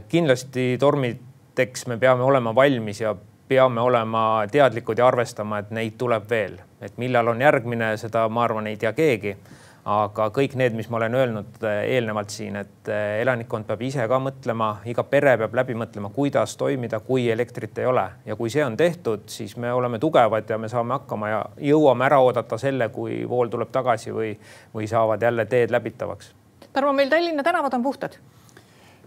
kindlasti 0.09 0.77
tormideks 0.79 1.87
me 1.87 1.97
peame 1.97 2.23
olema 2.23 2.55
valmis 2.55 3.01
ja 3.01 3.15
peame 3.49 3.81
olema 3.81 4.45
teadlikud 4.51 4.99
ja 4.99 5.07
arvestama, 5.07 5.59
et 5.59 5.71
neid 5.71 5.95
tuleb 5.99 6.27
veel, 6.31 6.59
et 6.81 6.99
millal 6.99 7.29
on 7.29 7.41
järgmine, 7.41 7.97
seda 7.97 8.29
ma 8.29 8.43
arvan, 8.45 8.67
ei 8.67 8.77
tea 8.77 8.93
keegi 8.93 9.37
aga 9.83 10.29
kõik 10.31 10.55
need, 10.59 10.77
mis 10.79 10.87
ma 10.91 11.01
olen 11.01 11.15
öelnud 11.19 11.65
äh, 11.67 11.81
eelnevalt 11.97 12.31
siin, 12.31 12.57
et 12.61 12.91
äh, 12.91 13.19
elanikkond 13.23 13.67
peab 13.67 13.81
ise 13.83 14.05
ka 14.09 14.19
mõtlema, 14.23 14.77
iga 14.87 15.03
pere 15.11 15.35
peab 15.41 15.57
läbi 15.59 15.75
mõtlema, 15.79 16.13
kuidas 16.15 16.55
toimida, 16.59 17.01
kui 17.03 17.27
elektrit 17.33 17.81
ei 17.83 17.89
ole 17.91 18.05
ja 18.27 18.37
kui 18.39 18.51
see 18.53 18.63
on 18.63 18.77
tehtud, 18.79 19.27
siis 19.33 19.57
me 19.59 19.73
oleme 19.75 19.99
tugevad 20.03 20.51
ja 20.51 20.59
me 20.59 20.71
saame 20.71 20.95
hakkama 21.01 21.31
ja 21.33 21.41
jõuame 21.73 22.07
ära 22.07 22.21
oodata 22.23 22.59
selle, 22.63 22.93
kui 22.95 23.25
vool 23.29 23.51
tuleb 23.51 23.73
tagasi 23.75 24.15
või, 24.15 24.37
või 24.75 24.87
saavad 24.91 25.23
jälle 25.23 25.47
teed 25.51 25.75
läbitavaks. 25.75 26.31
Tarmo, 26.73 26.93
meil 26.95 27.11
Tallinna 27.11 27.43
tänavad 27.43 27.75
on 27.75 27.83
puhtad 27.83 28.21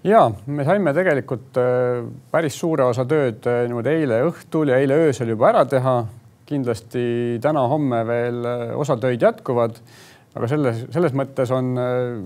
ja 0.04 0.26
me 0.46 0.66
saime 0.68 0.92
tegelikult 0.94 1.56
äh, 1.62 2.02
päris 2.36 2.60
suure 2.60 2.84
osa 2.84 3.08
tööd 3.08 3.48
niimoodi 3.48 3.96
eile 4.02 4.20
õhtul 4.28 4.74
ja 4.74 4.82
eile 4.84 5.00
öösel 5.08 5.32
juba 5.32 5.54
ära 5.54 5.64
teha. 5.66 5.96
kindlasti 6.46 7.40
täna-homme 7.42 8.04
veel 8.06 8.44
osa 8.78 8.94
töid 9.02 9.24
jätkuvad 9.24 9.80
aga 10.36 10.50
selles, 10.52 10.84
selles 10.91 11.15
mõttes 11.15 11.52
on 11.56 11.71
äh, 11.80 12.26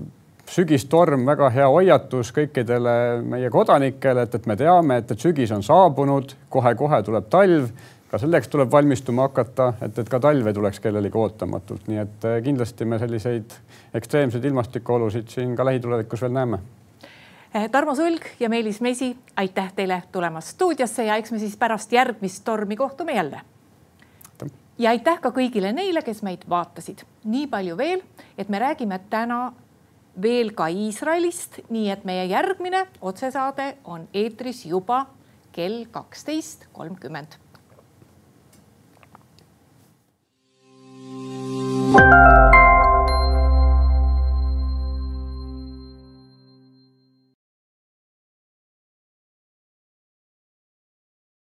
sügistorm 0.50 1.26
väga 1.28 1.50
hea 1.54 1.68
hoiatus 1.70 2.32
kõikidele 2.34 2.94
meie 3.22 3.50
kodanikele, 3.52 4.26
et, 4.26 4.34
et 4.34 4.50
me 4.50 4.56
teame, 4.58 4.98
et, 5.00 5.14
et 5.14 5.28
sügis 5.28 5.52
on 5.54 5.62
saabunud 5.66 6.34
kohe,, 6.48 6.74
kohe-kohe 6.74 7.02
tuleb 7.06 7.30
talv. 7.30 7.70
ka 8.10 8.18
selleks 8.18 8.48
tuleb 8.50 8.72
valmistuma 8.72 9.28
hakata, 9.28 9.68
et, 9.86 9.98
et 10.02 10.08
ka 10.10 10.18
talv 10.18 10.46
ei 10.46 10.54
tuleks 10.54 10.80
kellelegi 10.82 11.18
ootamatult, 11.18 11.86
nii 11.86 12.02
et 12.02 12.26
äh, 12.26 12.40
kindlasti 12.42 12.84
me 12.84 12.98
selliseid 12.98 13.54
ekstreemseid 13.94 14.44
ilmastikuolusid 14.44 15.30
siin 15.30 15.54
ka 15.56 15.64
lähitulevikus 15.64 16.26
veel 16.26 16.34
näeme 16.34 16.58
Tarmo 17.70 17.94
Sulg 17.94 18.26
ja 18.40 18.48
Meelis 18.48 18.80
Mesi, 18.80 19.16
aitäh 19.36 19.72
teile 19.74 20.02
tulemast 20.12 20.54
stuudiosse 20.54 21.04
ja 21.04 21.16
eks 21.18 21.32
me 21.32 21.38
siis 21.38 21.56
pärast 21.58 21.92
järgmist 21.92 22.44
tormi 22.44 22.76
kohtume 22.76 23.12
jälle 23.12 23.40
ja 24.80 24.94
aitäh 24.94 25.20
ka 25.20 25.32
kõigile 25.34 25.74
neile, 25.76 26.02
kes 26.02 26.22
meid 26.26 26.46
vaatasid. 26.48 27.04
nii 27.24 27.46
palju 27.52 27.76
veel, 27.76 28.02
et 28.38 28.48
me 28.48 28.58
räägime 28.58 29.00
täna 29.10 29.52
veel 30.22 30.52
ka 30.56 30.68
Iisraelist, 30.68 31.60
nii 31.68 31.90
et 31.90 32.04
meie 32.04 32.24
järgmine 32.24 32.86
otsesaade 33.00 33.76
on 33.84 34.08
eetris 34.14 34.64
juba 34.66 35.06
kell 35.52 35.84
kaksteist 35.90 36.68
kolmkümmend. 36.72 37.38
thank 41.92 42.54
you 42.54 42.59